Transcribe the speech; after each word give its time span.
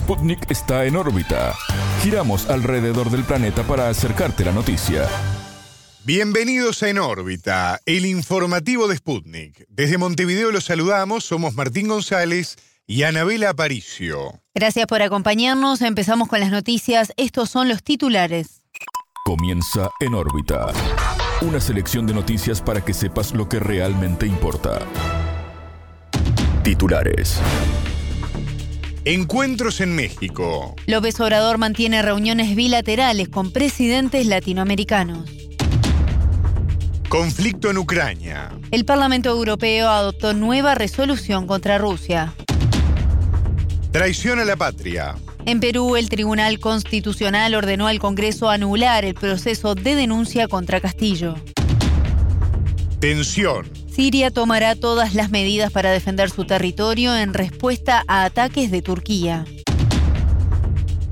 Sputnik 0.00 0.50
está 0.50 0.86
en 0.86 0.96
órbita. 0.96 1.54
Giramos 2.02 2.48
alrededor 2.48 3.10
del 3.10 3.22
planeta 3.22 3.62
para 3.64 3.90
acercarte 3.90 4.46
la 4.46 4.50
noticia. 4.50 5.06
Bienvenidos 6.04 6.82
a 6.82 6.88
En 6.88 6.98
órbita, 6.98 7.78
el 7.84 8.06
informativo 8.06 8.88
de 8.88 8.96
Sputnik. 8.96 9.66
Desde 9.68 9.98
Montevideo 9.98 10.52
los 10.52 10.64
saludamos, 10.64 11.24
somos 11.24 11.54
Martín 11.54 11.88
González 11.88 12.56
y 12.86 13.02
Anabela 13.02 13.50
Aparicio. 13.50 14.40
Gracias 14.54 14.86
por 14.86 15.02
acompañarnos. 15.02 15.82
Empezamos 15.82 16.28
con 16.28 16.40
las 16.40 16.50
noticias. 16.50 17.12
Estos 17.18 17.50
son 17.50 17.68
los 17.68 17.82
titulares. 17.82 18.62
Comienza 19.26 19.90
En 20.00 20.14
órbita. 20.14 20.72
Una 21.42 21.60
selección 21.60 22.06
de 22.06 22.14
noticias 22.14 22.62
para 22.62 22.82
que 22.82 22.94
sepas 22.94 23.34
lo 23.34 23.50
que 23.50 23.60
realmente 23.60 24.26
importa. 24.26 24.80
Titulares. 26.64 27.38
Encuentros 29.06 29.80
en 29.80 29.96
México. 29.96 30.76
López 30.86 31.18
Obrador 31.20 31.56
mantiene 31.56 32.02
reuniones 32.02 32.54
bilaterales 32.54 33.30
con 33.30 33.50
presidentes 33.50 34.26
latinoamericanos. 34.26 35.24
Conflicto 37.08 37.70
en 37.70 37.78
Ucrania. 37.78 38.52
El 38.70 38.84
Parlamento 38.84 39.30
Europeo 39.30 39.88
adoptó 39.88 40.34
nueva 40.34 40.74
resolución 40.74 41.46
contra 41.46 41.78
Rusia. 41.78 42.34
Traición 43.90 44.38
a 44.38 44.44
la 44.44 44.56
patria. 44.56 45.16
En 45.46 45.60
Perú, 45.60 45.96
el 45.96 46.10
Tribunal 46.10 46.60
Constitucional 46.60 47.54
ordenó 47.54 47.86
al 47.86 48.00
Congreso 48.00 48.50
anular 48.50 49.06
el 49.06 49.14
proceso 49.14 49.74
de 49.74 49.94
denuncia 49.94 50.46
contra 50.46 50.78
Castillo. 50.78 51.36
Tensión. 53.00 53.79
Siria 53.92 54.30
tomará 54.30 54.76
todas 54.76 55.14
las 55.14 55.30
medidas 55.30 55.72
para 55.72 55.90
defender 55.90 56.30
su 56.30 56.44
territorio 56.44 57.16
en 57.16 57.34
respuesta 57.34 58.04
a 58.06 58.24
ataques 58.24 58.70
de 58.70 58.82
Turquía. 58.82 59.44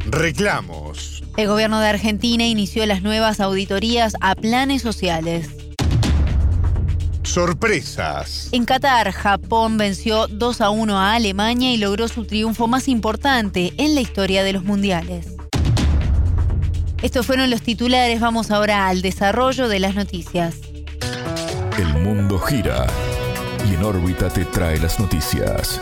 Reclamos. 0.06 1.22
El 1.36 1.48
gobierno 1.48 1.80
de 1.80 1.89
Argentina 1.89 2.47
inició 2.47 2.86
las 2.86 3.02
nuevas 3.02 3.41
auditorías 3.41 4.14
a 4.20 4.34
planes 4.34 4.83
sociales. 4.83 5.50
Sorpresas. 7.25 8.48
En 8.52 8.64
Qatar, 8.64 9.12
Japón 9.12 9.77
venció 9.77 10.27
2 10.28 10.61
a 10.61 10.70
1 10.70 10.98
a 10.98 11.14
Alemania 11.14 11.72
y 11.72 11.77
logró 11.77 12.08
su 12.08 12.24
triunfo 12.24 12.69
más 12.69 12.89
importante 12.89 13.72
en 13.77 13.95
la 13.95 14.00
historia 14.00 14.42
de 14.42 14.52
los 14.55 14.64
mundiales. 14.64 15.36
Estos 17.02 17.27
fueron 17.27 17.50
los 17.50 17.62
titulares, 17.62 18.20
vamos 18.20 18.50
ahora 18.50 18.89
al 18.89 19.02
desarrollo 19.02 19.69
de 19.69 19.78
las 19.78 19.95
noticias. 19.95 20.56
El 21.78 21.94
mundo 21.94 22.40
gira 22.40 22.88
y 23.64 23.74
en 23.74 23.84
órbita 23.84 24.28
te 24.28 24.44
trae 24.44 24.80
las 24.80 24.98
noticias. 24.98 25.80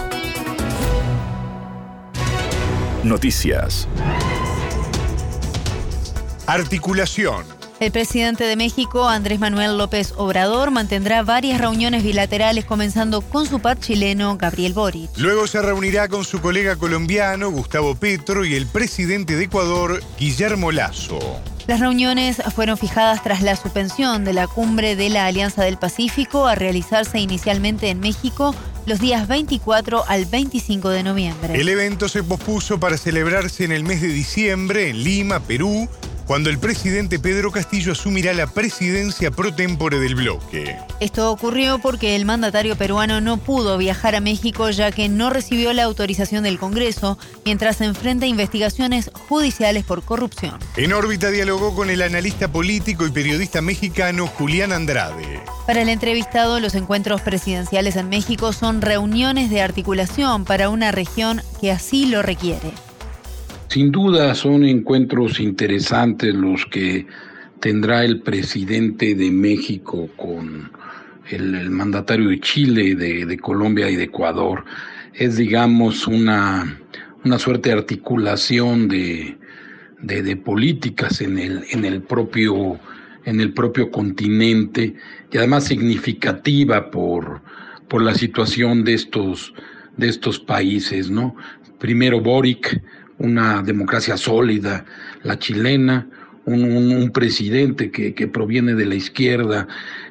Noticias. 3.02 3.88
Articulación. 6.46 7.46
El 7.80 7.92
presidente 7.92 8.44
de 8.44 8.56
México, 8.56 9.08
Andrés 9.08 9.40
Manuel 9.40 9.78
López 9.78 10.12
Obrador, 10.18 10.70
mantendrá 10.70 11.22
varias 11.22 11.62
reuniones 11.62 12.02
bilaterales 12.02 12.66
comenzando 12.66 13.22
con 13.22 13.46
su 13.46 13.60
par 13.60 13.80
chileno, 13.80 14.36
Gabriel 14.36 14.74
Boric. 14.74 15.08
Luego 15.16 15.46
se 15.46 15.62
reunirá 15.62 16.08
con 16.08 16.26
su 16.26 16.42
colega 16.42 16.76
colombiano, 16.76 17.50
Gustavo 17.50 17.94
Petro, 17.94 18.44
y 18.44 18.54
el 18.54 18.66
presidente 18.66 19.34
de 19.34 19.44
Ecuador, 19.44 20.02
Guillermo 20.18 20.72
Lazo. 20.72 21.40
Las 21.66 21.80
reuniones 21.80 22.40
fueron 22.54 22.78
fijadas 22.78 23.24
tras 23.24 23.42
la 23.42 23.56
suspensión 23.56 24.24
de 24.24 24.32
la 24.32 24.46
cumbre 24.46 24.94
de 24.94 25.08
la 25.08 25.26
Alianza 25.26 25.64
del 25.64 25.76
Pacífico 25.76 26.46
a 26.46 26.54
realizarse 26.54 27.18
inicialmente 27.18 27.90
en 27.90 27.98
México 27.98 28.54
los 28.86 29.00
días 29.00 29.26
24 29.26 30.04
al 30.06 30.26
25 30.26 30.90
de 30.90 31.02
noviembre. 31.02 31.60
El 31.60 31.68
evento 31.68 32.08
se 32.08 32.22
pospuso 32.22 32.78
para 32.78 32.96
celebrarse 32.96 33.64
en 33.64 33.72
el 33.72 33.82
mes 33.82 34.00
de 34.00 34.08
diciembre 34.08 34.90
en 34.90 35.02
Lima, 35.02 35.40
Perú, 35.40 35.88
cuando 36.26 36.50
el 36.50 36.58
presidente 36.58 37.18
Pedro 37.18 37.52
Castillo 37.52 37.92
asumirá 37.92 38.34
la 38.34 38.46
presidencia 38.46 39.30
pro 39.30 39.54
tempore 39.54 40.00
del 40.00 40.16
bloque. 40.16 40.76
Esto 41.00 41.30
ocurrió 41.30 41.78
porque 41.78 42.16
el 42.16 42.24
mandatario 42.24 42.76
peruano 42.76 43.20
no 43.20 43.36
pudo 43.36 43.78
viajar 43.78 44.16
a 44.16 44.20
México 44.20 44.70
ya 44.70 44.90
que 44.90 45.08
no 45.08 45.30
recibió 45.30 45.72
la 45.72 45.84
autorización 45.84 46.42
del 46.44 46.58
Congreso 46.58 47.18
mientras 47.44 47.76
se 47.76 47.84
enfrenta 47.84 48.26
a 48.26 48.28
investigaciones 48.28 49.10
judiciales 49.28 49.84
por 49.84 50.02
corrupción. 50.02 50.58
En 50.76 50.92
órbita 50.92 51.30
dialogó 51.30 51.74
con 51.74 51.90
el 51.90 52.02
analista 52.02 52.50
político 52.50 53.06
y 53.06 53.10
periodista 53.10 53.62
mexicano 53.62 54.26
Julián 54.26 54.72
Andrade. 54.72 55.42
Para 55.66 55.82
el 55.82 55.88
entrevistado, 55.88 56.60
los 56.60 56.74
encuentros 56.74 57.20
presidenciales 57.20 57.96
en 57.96 58.08
México 58.08 58.52
son 58.52 58.82
reuniones 58.82 59.50
de 59.50 59.62
articulación 59.62 60.44
para 60.44 60.68
una 60.68 60.92
región 60.92 61.42
que 61.60 61.70
así 61.70 62.06
lo 62.06 62.22
requiere. 62.22 62.72
Sin 63.76 63.92
duda 63.92 64.34
son 64.34 64.64
encuentros 64.64 65.38
interesantes 65.38 66.34
los 66.34 66.64
que 66.64 67.06
tendrá 67.60 68.06
el 68.06 68.22
presidente 68.22 69.14
de 69.14 69.30
México 69.30 70.08
con 70.16 70.70
el, 71.28 71.68
mandatario 71.68 72.30
de 72.30 72.40
Chile, 72.40 72.94
de, 72.94 73.36
Colombia 73.36 73.90
y 73.90 73.96
de 73.96 74.04
Ecuador. 74.04 74.64
Es, 75.12 75.36
digamos, 75.36 76.06
una, 76.06 76.80
una 77.22 77.38
suerte 77.38 77.68
de 77.68 77.74
articulación 77.74 78.88
de, 78.88 79.36
de, 80.00 80.22
de 80.22 80.36
políticas 80.38 81.20
en 81.20 81.38
el, 81.38 81.64
en 81.70 81.84
el 81.84 82.00
propio 82.00 82.80
en 83.26 83.42
el 83.42 83.52
propio 83.52 83.90
continente 83.90 84.94
y 85.30 85.36
además 85.36 85.64
significativa 85.64 86.90
por, 86.90 87.42
por 87.88 88.00
la 88.00 88.14
situación 88.14 88.84
de 88.84 88.94
estos, 88.94 89.52
de 89.98 90.08
estos 90.08 90.40
países, 90.40 91.10
¿no? 91.10 91.36
Primero 91.78 92.22
Boric, 92.22 92.80
una 93.18 93.62
democracia 93.62 94.16
sólida, 94.16 94.84
la 95.22 95.38
chilena, 95.38 96.08
un, 96.44 97.10
presidente 97.12 97.90
que, 97.90 98.14
que, 98.14 98.28
proviene 98.28 98.74
de 98.74 98.86
la 98.86 98.94
izquierda, 98.94 99.66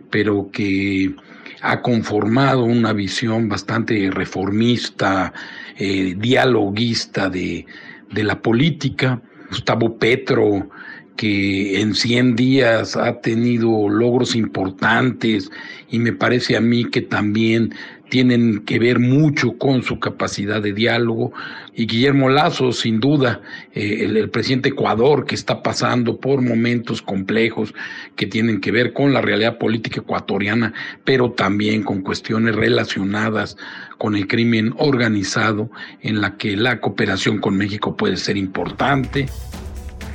pero 0.10 0.50
que 0.52 1.16
ha 1.62 1.82
conformado 1.82 2.64
una 2.64 2.94
visión 2.94 3.48
bastante 3.48 4.12
reformista, 4.12 5.34
eh, 5.78 6.16
dialoguista 6.18 7.30
de, 7.30 7.66
de 8.12 8.24
la 8.24 8.42
política. 8.42 9.22
Gustavo 9.50 9.98
Petro, 9.98 10.70
que 11.16 11.81
en 11.81 11.96
100 11.96 12.36
días 12.36 12.96
ha 12.96 13.22
tenido 13.22 13.88
logros 13.90 14.36
importantes 14.36 15.50
y 15.90 16.00
me 16.00 16.14
parece 16.14 16.58
a 16.58 16.62
mí 16.62 16.86
que 16.86 17.02
también 17.02 17.74
tienen 18.09 18.59
que 18.59 18.80
ver 18.80 19.00
mucho 19.00 19.58
con 19.58 19.81
su 19.81 20.00
capacidad 20.00 20.62
de 20.62 20.74
diálogo. 20.74 21.34
Y 21.74 21.88
Guillermo 21.88 22.30
Lazo, 22.30 22.72
sin 22.72 23.00
duda, 23.00 23.42
eh, 23.74 24.00
el, 24.02 24.16
el, 24.18 24.30
presidente 24.30 24.70
Ecuador, 24.70 25.25
que 25.25 25.36
está 25.36 25.64
pasando 25.64 26.20
por 26.20 26.42
momentos 26.42 27.02
complejos 27.02 27.74
que 28.16 28.28
tienen 28.28 28.62
que 28.62 28.72
ver 28.72 28.94
con 28.94 29.14
la 29.14 29.22
realidad 29.22 29.58
política 29.58 30.02
ecuatoriana, 30.02 30.74
pero 31.04 31.31
también 31.31 31.84
con 31.84 32.02
cuestiones 32.02 32.56
relacionadas 32.56 33.58
con 33.98 34.16
el 34.16 34.28
crimen 34.28 34.74
organizado, 34.78 35.70
en 36.02 36.22
la 36.22 36.38
que 36.38 36.56
la 36.56 36.80
cooperación 36.80 37.40
con 37.40 37.58
México 37.58 37.98
puede 37.98 38.18
ser 38.18 38.38
importante. 38.38 39.28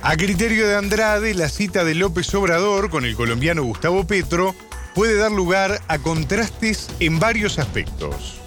A 0.03 0.17
criterio 0.17 0.67
de 0.67 0.77
Andrade, 0.77 1.35
la 1.35 1.51
cita 1.51 1.85
de 1.85 1.95
López 1.95 2.35
Obrador 2.35 2.89
con 2.89 3.05
el 3.05 3.15
colombiano 3.15 3.63
Gustavo 3.63 4.07
Petro 4.07 4.55
puede 4.95 5.17
dar 5.17 5.31
lugar 5.31 5.83
a 5.89 5.99
contrastes 5.99 6.89
en 7.01 7.21
varios 7.21 7.59
aspectos. 7.59 8.41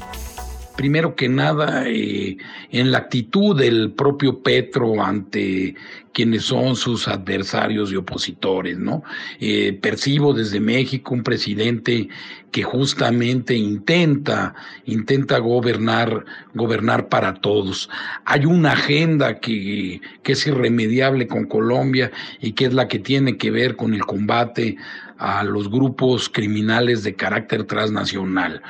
Primero 0.76 1.16
que 1.16 1.30
nada, 1.30 1.84
eh, 1.86 2.38
en 2.72 2.92
la 2.92 2.98
actitud 2.98 3.56
del 3.56 3.92
propio 3.92 4.42
Petro 4.42 5.04
ante 5.04 5.76
quienes 6.14 6.44
son 6.44 6.76
sus 6.76 7.08
adversarios 7.08 7.92
y 7.92 7.96
opositores, 7.96 8.78
¿no? 8.78 9.04
Eh, 9.40 9.78
percibo 9.82 10.34
desde 10.34 10.60
México 10.60 11.14
un 11.14 11.24
presidente 11.24 12.08
que 12.52 12.64
justamente 12.64 13.56
intenta, 13.56 14.54
intenta 14.86 15.40
gobernar, 15.40 16.24
gobernar 16.54 17.10
para 17.10 17.34
todos. 17.34 17.90
Hay 18.26 18.46
una 18.46 18.74
agenda 18.74 19.40
que, 19.40 20.02
que 20.22 20.34
es 20.34 20.46
irremediable 20.46 21.28
con 21.28 21.46
Colombia 21.46 22.12
y 22.40 22.52
que 22.52 22.66
es 22.66 22.74
la 22.74 22.88
que 22.88 23.00
tiene 23.00 23.38
que 23.38 23.50
ver 23.50 23.76
con 23.76 23.96
el 23.96 24.06
combate 24.06 24.78
a 25.18 25.44
los 25.44 25.70
grupos 25.70 26.30
criminales 26.30 27.04
de 27.04 27.16
carácter 27.16 27.64
transnacional. 27.64 28.62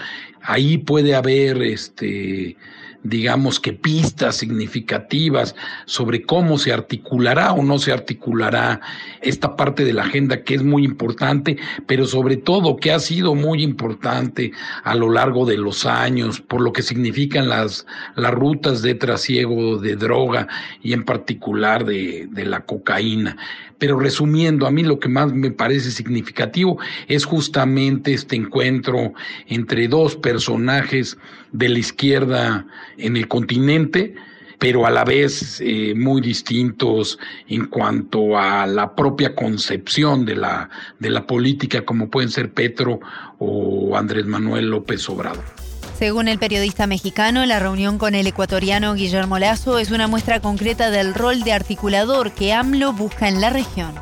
Ahí 0.42 0.78
puede 0.78 1.16
haber 1.16 1.62
este 1.62 2.56
digamos 3.04 3.60
que 3.60 3.74
pistas 3.74 4.38
significativas 4.38 5.56
sobre 5.86 6.24
cómo 6.24 6.58
se 6.58 6.74
articulará 6.74 7.52
o 7.54 7.64
no 7.64 7.78
se 7.80 7.92
articulará 7.92 8.82
esta 9.22 9.56
parte 9.56 9.86
de 9.86 9.94
la 9.94 10.04
agenda 10.04 10.44
que 10.44 10.56
es 10.56 10.64
muy 10.64 10.84
importante, 10.84 11.58
pero 11.86 12.06
sobre 12.06 12.38
todo 12.38 12.78
que 12.78 12.92
ha 12.92 13.00
sido 13.00 13.36
muy 13.36 13.62
importante 13.62 14.52
a 14.84 14.96
lo 14.96 15.10
largo 15.10 15.46
de 15.46 15.58
los 15.58 15.86
años 15.86 16.42
por 16.42 16.62
lo 16.62 16.74
que 16.74 16.82
significan 16.82 17.50
las, 17.50 17.86
las 18.16 18.34
rutas 18.34 18.82
de 18.82 18.96
trasiego 18.96 19.78
de 19.78 19.96
droga 19.96 20.48
y 20.82 20.94
en 20.94 21.04
particular 21.04 21.86
de, 21.86 22.28
de 22.32 22.46
la 22.46 22.66
cocaína. 22.66 23.38
Pero 23.78 24.00
resumiendo, 24.00 24.66
a 24.66 24.72
mí 24.72 24.84
lo 24.84 25.00
que 25.00 25.10
más 25.10 25.34
me 25.34 25.52
parece 25.52 25.92
significativo 25.92 26.80
es 27.08 27.26
justamente 27.26 28.14
este 28.14 28.36
encuentro 28.36 29.14
entre 29.48 29.88
dos 29.88 30.16
personajes 30.16 31.18
de 31.52 31.70
la 31.70 31.80
izquierda 31.80 32.66
en 32.98 33.18
el 33.18 33.28
continente, 33.28 34.16
pero 34.60 34.86
a 34.86 34.92
la 34.92 35.04
vez 35.04 35.60
eh, 35.60 35.94
muy 35.96 36.22
distintos 36.22 37.20
en 37.48 37.66
cuanto 37.66 38.38
a 38.38 38.66
la 38.66 38.96
propia 38.96 39.36
concepción 39.36 40.26
de 40.26 40.36
la, 40.38 40.70
de 41.00 41.10
la 41.10 41.28
política, 41.28 41.84
como 41.84 42.10
pueden 42.10 42.30
ser 42.30 42.54
Petro 42.54 43.00
o 43.40 43.98
Andrés 43.98 44.26
Manuel 44.26 44.70
López 44.70 45.10
Obrador. 45.10 45.63
Según 46.04 46.28
el 46.28 46.38
periodista 46.38 46.86
mexicano, 46.86 47.46
la 47.46 47.60
reunión 47.60 47.98
con 47.98 48.14
el 48.14 48.28
ecuatoriano 48.28 48.94
Guillermo 48.94 49.40
Lazo 49.40 49.80
es 49.80 49.90
una 49.90 50.06
muestra 50.10 50.42
concreta 50.42 50.92
del 50.92 51.14
rol 51.14 51.44
de 51.44 51.54
articulador 51.54 52.34
que 52.34 52.52
AMLO 52.52 52.92
busca 52.92 53.30
en 53.30 53.40
la 53.40 53.50
región. 53.50 53.94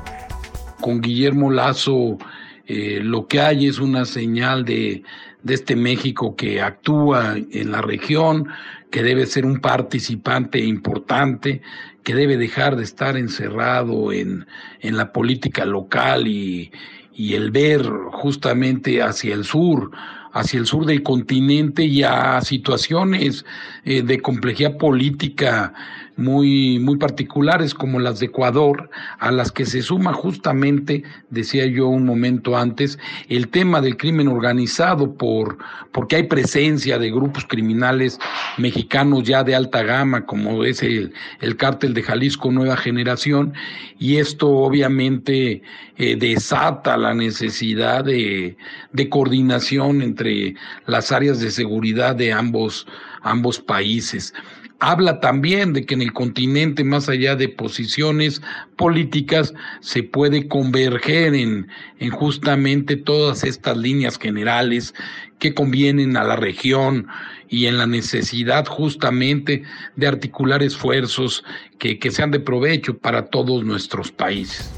Con 0.80 1.00
Guillermo 1.00 1.52
Lazo 1.52 2.18
eh, 2.66 3.02
lo 3.04 3.28
que 3.28 3.40
hay 3.40 3.68
es 3.68 3.78
una 3.78 4.06
señal 4.06 4.66
de, 4.66 5.04
este 5.48 5.76
México 5.76 6.36
que 6.36 6.60
actúa 6.60 7.36
en 7.38 7.72
la 7.72 7.84
región, 7.84 8.48
que 8.90 9.04
debe 9.04 9.28
ser 9.28 9.46
un 9.46 9.60
participante 9.60 10.58
importante, 10.58 11.62
que 12.04 12.16
debe 12.16 12.36
dejar 12.36 12.78
de 12.78 12.84
estar 12.84 13.16
encerrado 13.16 14.12
en, 14.12 14.48
la 14.82 15.14
política 15.14 15.66
local 15.66 16.26
y 16.26 16.72
el 17.16 17.52
ver 17.52 17.84
justamente 18.12 19.04
hacia 19.04 19.36
el 19.36 19.44
sur, 19.44 19.92
hacia 20.34 20.60
el 20.60 20.66
sur 20.66 20.86
del 20.86 21.04
continente 21.04 21.84
y 21.84 22.04
a 22.04 22.42
situaciones 22.42 23.46
eh, 23.84 24.02
de 24.02 24.22
complejidad 24.22 24.78
política 24.78 25.74
muy, 26.22 26.80
muy 26.80 26.98
particulares 26.98 27.74
como 27.74 28.00
las 28.00 28.20
de 28.20 28.28
Ecuador, 28.28 28.90
a 29.20 29.32
las 29.32 29.52
que 29.52 29.66
se 29.66 29.82
suma 29.82 30.14
justamente, 30.14 31.04
decía 31.30 31.66
yo 31.66 31.88
un 31.88 32.06
momento 32.06 32.58
antes, 32.58 33.00
el 33.28 33.50
tema 33.50 33.82
del 33.82 33.98
crimen 33.98 34.28
organizado, 34.28 35.14
por, 35.16 35.58
porque 35.92 36.18
hay 36.18 36.24
presencia 36.24 37.00
de 37.00 37.12
grupos 37.12 37.46
criminales 37.46 38.20
mexicanos 38.58 39.24
ya 39.24 39.44
de 39.44 39.56
alta 39.56 39.84
gama, 39.84 40.26
como 40.26 40.64
es 40.64 40.84
el, 40.84 41.14
el 41.42 41.58
cártel 41.58 41.94
de 41.94 42.04
Jalisco 42.04 42.52
Nueva 42.52 42.78
Generación, 42.78 43.54
y 44.00 44.18
esto 44.18 44.50
obviamente 44.50 45.62
eh, 45.98 46.16
desata 46.16 46.98
la 46.98 47.14
necesidad 47.14 48.06
de, 48.06 48.58
de 48.94 49.10
coordinación 49.10 50.02
entre 50.02 50.56
las 50.86 51.12
áreas 51.12 51.40
de 51.40 51.52
seguridad 51.52 52.16
de 52.16 52.32
ambos, 52.32 52.88
ambos 53.24 53.60
países 53.60 54.34
habla 54.82 55.20
también 55.20 55.74
de 55.74 55.86
que 55.86 55.94
en 55.94 56.02
el 56.02 56.12
continente, 56.12 56.84
más 56.84 57.08
allá 57.08 57.36
de 57.36 57.48
posiciones 57.48 58.42
políticas, 58.76 59.54
se 59.80 60.02
puede 60.02 60.48
converger 60.48 61.36
en, 61.36 61.68
en, 62.00 62.10
justamente 62.10 62.98
todas 62.98 63.44
estas 63.44 63.78
líneas 63.78 64.18
generales 64.18 64.96
que 65.38 65.54
convienen 65.54 66.18
a 66.18 66.24
la 66.24 66.36
región 66.36 67.08
y 67.48 67.68
en 67.68 67.78
la 67.78 67.86
necesidad 67.86 68.66
justamente 68.66 69.64
de 69.96 70.08
articular 70.08 70.64
esfuerzos 70.64 71.44
que, 71.78 72.00
que 72.00 72.10
sean 72.10 72.32
de 72.32 72.40
provecho 72.40 72.98
para 72.98 73.28
todos 73.28 73.64
nuestros 73.64 74.12
países. 74.12 74.72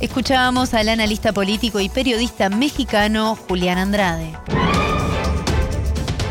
Escuchábamos 0.00 0.74
al 0.74 0.90
analista 0.90 1.32
político 1.32 1.80
y 1.80 1.88
periodista 1.88 2.50
mexicano 2.50 3.34
Julián 3.34 3.78
Andrade. 3.78 4.32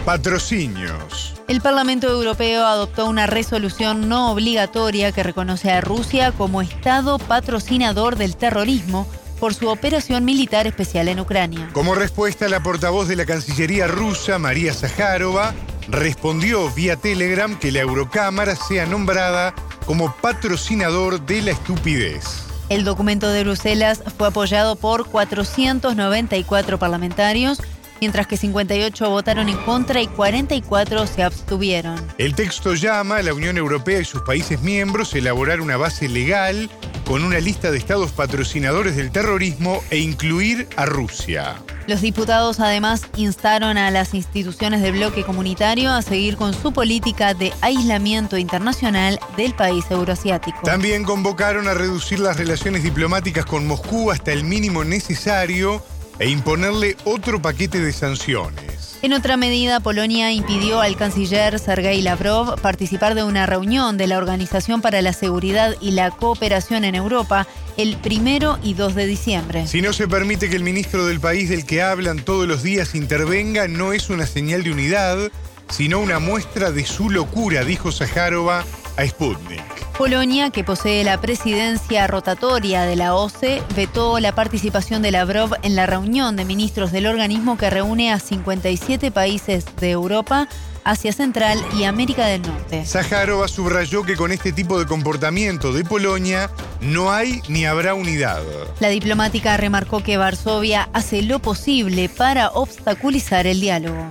Patrocinios. 0.06 1.36
El 1.48 1.62
Parlamento 1.62 2.10
Europeo 2.10 2.66
adoptó 2.66 3.06
una 3.06 3.28
resolución 3.28 4.10
no 4.10 4.32
obligatoria 4.32 5.12
que 5.12 5.22
reconoce 5.22 5.72
a 5.72 5.82
Rusia 5.82 6.32
como 6.32 6.62
Estado 6.62 7.20
patrocinador 7.20 8.16
del 8.16 8.36
terrorismo 8.36 9.08
por 9.40 9.54
su 9.54 9.68
operación 9.70 10.26
militar 10.26 10.66
especial 10.66 11.08
en 11.08 11.20
Ucrania. 11.20 11.70
Como 11.74 11.94
respuesta, 11.94 12.48
la 12.48 12.64
portavoz 12.64 13.08
de 13.08 13.16
la 13.16 13.26
Cancillería 13.26 13.88
rusa, 13.88 14.40
María 14.40 14.74
Zaharova, 14.74 15.54
respondió 15.88 16.72
vía 16.72 16.96
Telegram 16.96 17.58
que 17.58 17.72
la 17.72 17.82
Eurocámara 17.82 18.56
sea 18.56 18.86
nombrada 18.86 19.54
como 19.86 20.16
patrocinador 20.16 21.22
de 21.26 21.44
la 21.44 21.52
estupidez. 21.52 22.24
El 22.70 22.86
documento 22.86 23.30
de 23.30 23.44
Bruselas 23.44 24.02
fue 24.18 24.30
apoyado 24.30 24.78
por 24.78 25.06
494 25.08 26.80
parlamentarios 26.80 27.62
mientras 28.02 28.28
que 28.28 28.36
58 28.36 29.10
votaron 29.10 29.48
en 29.48 29.58
contra 29.58 30.02
y 30.02 30.08
44 30.08 31.08
se 31.08 31.24
abstuvieron. 31.24 31.96
El 32.18 32.36
texto 32.36 32.74
llama 32.74 33.18
a 33.18 33.24
la 33.24 33.34
Unión 33.34 33.58
Europea 33.58 34.02
y 34.02 34.06
sus 34.06 34.24
países 34.24 34.62
miembros 34.62 35.14
a 35.14 35.20
elaborar 35.20 35.62
una 35.62 35.78
base 35.78 36.10
legal 36.10 36.70
con 37.06 37.24
una 37.24 37.40
lista 37.40 37.72
de 37.72 37.78
estados 37.78 38.12
patrocinadores 38.12 38.96
del 38.96 39.12
terrorismo 39.12 39.82
e 39.92 39.98
incluir 39.98 40.68
a 40.76 40.86
Rusia. 40.86 41.56
Los 41.88 42.02
diputados 42.02 42.60
además 42.60 43.04
instaron 43.18 43.78
a 43.78 43.92
las 43.92 44.14
instituciones 44.14 44.82
del 44.82 44.94
bloque 44.94 45.24
comunitario 45.24 45.92
a 45.92 46.02
seguir 46.02 46.38
con 46.38 46.54
su 46.54 46.72
política 46.72 47.34
de 47.34 47.52
aislamiento 47.62 48.38
internacional 48.38 49.20
del 49.36 49.54
país 49.54 49.86
euroasiático. 49.90 50.60
También 50.64 51.04
convocaron 51.04 51.68
a 51.68 51.74
reducir 51.74 52.20
las 52.20 52.38
relaciones 52.38 52.84
diplomáticas 52.84 53.46
con 53.46 53.68
Moscú 53.68 54.12
hasta 54.12 54.32
el 54.32 54.44
mínimo 54.44 54.84
necesario 54.84 55.84
e 56.22 56.30
imponerle 56.30 56.96
otro 57.04 57.42
paquete 57.42 57.80
de 57.80 57.92
sanciones. 57.92 59.00
En 59.02 59.14
otra 59.14 59.38
medida, 59.38 59.80
Polonia 59.80 60.32
impidió 60.32 60.80
al 60.80 60.96
canciller 60.96 61.58
Sergei 61.58 62.04
Lavrov 62.04 62.62
participar 62.62 63.16
de 63.16 63.24
una 63.24 63.48
reunión 63.48 63.98
de 63.98 64.06
la 64.06 64.20
Organización 64.20 64.82
para 64.82 65.02
la 65.02 65.14
Seguridad 65.14 65.76
y 65.82 65.92
la 65.92 66.12
Cooperación 66.12 66.84
en 66.84 66.94
Europa 66.94 67.48
el 67.78 67.98
primero 67.98 68.60
y 68.62 68.76
2 68.76 68.94
de 68.94 69.08
diciembre. 69.08 69.66
Si 69.66 69.82
no 69.82 69.94
se 69.94 70.08
permite 70.08 70.48
que 70.48 70.56
el 70.56 70.64
ministro 70.64 71.08
del 71.08 71.20
país 71.20 71.50
del 71.50 71.66
que 71.66 71.82
hablan 71.82 72.20
todos 72.20 72.48
los 72.48 72.62
días 72.62 72.94
intervenga, 72.94 73.68
no 73.68 73.92
es 73.92 74.12
una 74.12 74.28
señal 74.28 74.64
de 74.64 74.72
unidad, 74.72 75.32
sino 75.70 76.00
una 76.00 76.20
muestra 76.20 76.72
de 76.72 76.86
su 76.86 77.10
locura, 77.10 77.64
dijo 77.64 77.92
Zaharova 77.92 78.64
a 79.02 79.08
Sputnik. 79.08 79.62
Polonia, 79.98 80.50
que 80.50 80.64
posee 80.64 81.04
la 81.04 81.20
presidencia 81.20 82.08
rotatoria 82.08 82.84
de 82.84 82.96
la 82.96 83.16
OCE, 83.16 83.62
vetó 83.76 84.20
la 84.20 84.34
participación 84.34 85.02
de 85.02 85.12
Lavrov 85.12 85.56
en 85.64 85.76
la 85.76 85.86
reunión 85.86 86.36
de 86.36 86.46
ministros 86.46 86.92
del 86.92 87.08
organismo 87.08 87.58
que 87.58 87.70
reúne 87.70 88.12
a 88.12 88.20
57 88.20 89.12
países 89.12 89.66
de 89.80 89.92
Europa, 89.92 90.48
Asia 90.84 91.14
Central 91.14 91.60
y 91.78 91.84
América 91.84 92.26
del 92.26 92.42
Norte. 92.42 92.86
Zaharova 92.86 93.48
subrayó 93.48 94.04
que 94.04 94.16
con 94.16 94.32
este 94.32 94.52
tipo 94.52 94.80
de 94.80 94.86
comportamiento 94.86 95.74
de 95.74 95.84
Polonia 95.84 96.50
no 96.82 97.12
hay 97.12 97.42
ni 97.48 97.66
habrá 97.66 97.94
unidad. 97.94 98.42
La 98.80 98.90
diplomática 98.90 99.58
remarcó 99.58 100.02
que 100.02 100.18
Varsovia 100.18 100.90
hace 100.94 101.22
lo 101.22 101.40
posible 101.40 102.10
para 102.10 102.50
obstaculizar 102.50 103.46
el 103.46 103.62
diálogo. 103.62 104.08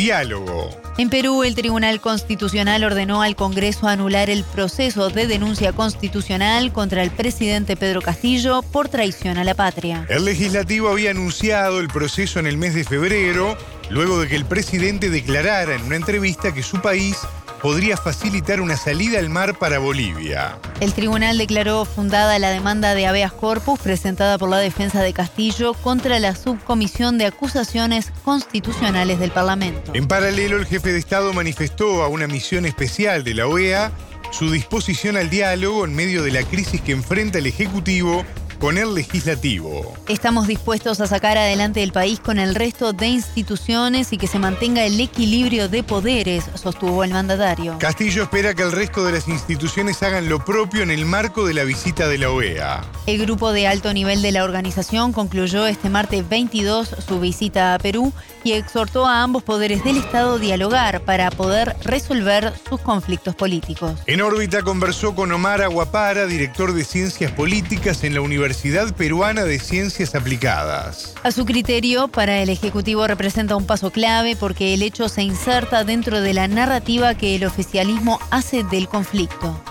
Diálogo. 0.00 0.70
En 0.96 1.10
Perú, 1.10 1.44
el 1.44 1.54
Tribunal 1.54 2.00
Constitucional 2.00 2.84
ordenó 2.84 3.20
al 3.20 3.36
Congreso 3.36 3.86
anular 3.86 4.30
el 4.30 4.44
proceso 4.44 5.10
de 5.10 5.26
denuncia 5.26 5.74
constitucional 5.74 6.72
contra 6.72 7.02
el 7.02 7.10
presidente 7.10 7.76
Pedro 7.76 8.00
Castillo 8.00 8.62
por 8.62 8.88
traición 8.88 9.36
a 9.36 9.44
la 9.44 9.52
patria. 9.52 10.06
El 10.08 10.24
legislativo 10.24 10.88
había 10.88 11.10
anunciado 11.10 11.80
el 11.80 11.88
proceso 11.88 12.40
en 12.40 12.46
el 12.46 12.56
mes 12.56 12.72
de 12.74 12.84
febrero, 12.84 13.58
luego 13.90 14.18
de 14.20 14.28
que 14.28 14.36
el 14.36 14.46
presidente 14.46 15.10
declarara 15.10 15.74
en 15.74 15.82
una 15.82 15.96
entrevista 15.96 16.54
que 16.54 16.62
su 16.62 16.80
país 16.80 17.18
podría 17.62 17.96
facilitar 17.96 18.60
una 18.60 18.76
salida 18.76 19.18
al 19.18 19.28
mar 19.28 19.58
para 19.58 19.78
Bolivia. 19.78 20.58
El 20.80 20.94
tribunal 20.94 21.38
declaró 21.38 21.84
fundada 21.84 22.38
la 22.38 22.50
demanda 22.50 22.94
de 22.94 23.06
habeas 23.06 23.32
corpus 23.32 23.78
presentada 23.80 24.38
por 24.38 24.48
la 24.48 24.58
defensa 24.58 25.02
de 25.02 25.12
Castillo 25.12 25.74
contra 25.74 26.18
la 26.18 26.34
subcomisión 26.34 27.18
de 27.18 27.26
acusaciones 27.26 28.12
constitucionales 28.24 29.18
del 29.18 29.30
Parlamento. 29.30 29.92
En 29.94 30.08
paralelo, 30.08 30.56
el 30.56 30.66
jefe 30.66 30.92
de 30.92 30.98
Estado 30.98 31.32
manifestó 31.32 32.02
a 32.02 32.08
una 32.08 32.26
misión 32.26 32.66
especial 32.66 33.24
de 33.24 33.34
la 33.34 33.46
OEA 33.46 33.92
su 34.30 34.50
disposición 34.50 35.16
al 35.16 35.28
diálogo 35.28 35.84
en 35.84 35.94
medio 35.94 36.22
de 36.22 36.30
la 36.30 36.42
crisis 36.44 36.80
que 36.80 36.92
enfrenta 36.92 37.38
el 37.38 37.46
Ejecutivo 37.46 38.24
con 38.60 38.76
el 38.76 38.94
legislativo. 38.94 39.94
Estamos 40.06 40.46
dispuestos 40.46 41.00
a 41.00 41.06
sacar 41.06 41.38
adelante 41.38 41.82
el 41.82 41.92
país 41.92 42.20
con 42.20 42.38
el 42.38 42.54
resto 42.54 42.92
de 42.92 43.06
instituciones 43.06 44.12
y 44.12 44.18
que 44.18 44.26
se 44.26 44.38
mantenga 44.38 44.84
el 44.84 45.00
equilibrio 45.00 45.70
de 45.70 45.82
poderes, 45.82 46.44
sostuvo 46.54 47.02
el 47.02 47.10
mandatario. 47.10 47.78
Castillo 47.78 48.22
espera 48.22 48.54
que 48.54 48.62
el 48.62 48.72
resto 48.72 49.02
de 49.04 49.12
las 49.12 49.28
instituciones 49.28 50.02
hagan 50.02 50.28
lo 50.28 50.44
propio 50.44 50.82
en 50.82 50.90
el 50.90 51.06
marco 51.06 51.46
de 51.46 51.54
la 51.54 51.64
visita 51.64 52.06
de 52.06 52.18
la 52.18 52.30
OEA. 52.30 52.84
El 53.06 53.18
grupo 53.18 53.52
de 53.52 53.66
alto 53.66 53.94
nivel 53.94 54.20
de 54.20 54.30
la 54.30 54.44
organización 54.44 55.14
concluyó 55.14 55.66
este 55.66 55.88
martes 55.88 56.28
22 56.28 56.96
su 57.08 57.18
visita 57.18 57.74
a 57.74 57.78
Perú 57.78 58.12
y 58.44 58.52
exhortó 58.52 59.06
a 59.06 59.22
ambos 59.22 59.42
poderes 59.42 59.82
del 59.84 59.96
Estado 59.96 60.34
a 60.34 60.38
dialogar 60.38 61.00
para 61.04 61.30
poder 61.30 61.76
resolver 61.82 62.52
sus 62.68 62.80
conflictos 62.80 63.34
políticos. 63.34 64.00
En 64.06 64.20
órbita 64.20 64.62
conversó 64.62 65.14
con 65.14 65.32
Omar 65.32 65.62
Aguapara, 65.62 66.26
director 66.26 66.74
de 66.74 66.84
Ciencias 66.84 67.32
Políticas 67.32 68.04
en 68.04 68.14
la 68.14 68.20
Universidad 68.20 68.49
Peruana 68.96 69.44
de 69.44 69.58
Ciencias 69.60 70.14
Aplicadas. 70.16 71.14
A 71.22 71.30
su 71.30 71.44
criterio, 71.44 72.08
para 72.08 72.42
el 72.42 72.48
Ejecutivo 72.48 73.06
representa 73.06 73.54
un 73.54 73.64
paso 73.64 73.90
clave 73.90 74.34
porque 74.34 74.74
el 74.74 74.82
hecho 74.82 75.08
se 75.08 75.22
inserta 75.22 75.84
dentro 75.84 76.20
de 76.20 76.34
la 76.34 76.48
narrativa 76.48 77.14
que 77.14 77.36
el 77.36 77.44
oficialismo 77.44 78.18
hace 78.30 78.64
del 78.64 78.88
conflicto. 78.88 79.62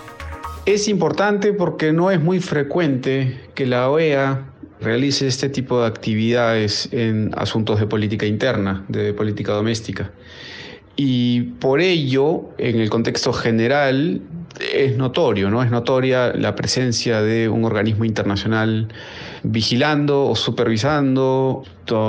Es 0.65 0.87
importante 0.87 1.51
porque 1.51 1.91
no 1.91 2.09
es 2.09 2.21
muy 2.21 2.39
frecuente 2.39 3.41
que 3.53 3.65
la 3.65 3.89
OEA 3.89 4.45
realice 4.79 5.27
este 5.27 5.49
tipo 5.49 5.81
de 5.81 5.87
actividades 5.87 6.87
en 6.93 7.31
asuntos 7.35 7.81
de 7.81 7.87
política 7.87 8.25
interna, 8.25 8.85
de 8.87 9.13
política 9.13 9.51
doméstica. 9.51 10.11
y 10.95 11.41
por 11.59 11.81
ello, 11.81 12.49
en 12.57 12.79
el 12.79 12.89
contexto 12.89 13.31
general, 13.31 14.21
es 14.59 14.97
notorio, 14.97 15.49
¿no? 15.49 15.63
Es 15.63 15.71
notoria 15.71 16.33
la 16.33 16.55
presencia 16.55 17.21
de 17.21 17.49
un 17.49 17.65
organismo 17.65 18.05
internacional 18.05 18.89
vigilando 19.43 20.25
o 20.25 20.35
supervisando, 20.35 21.63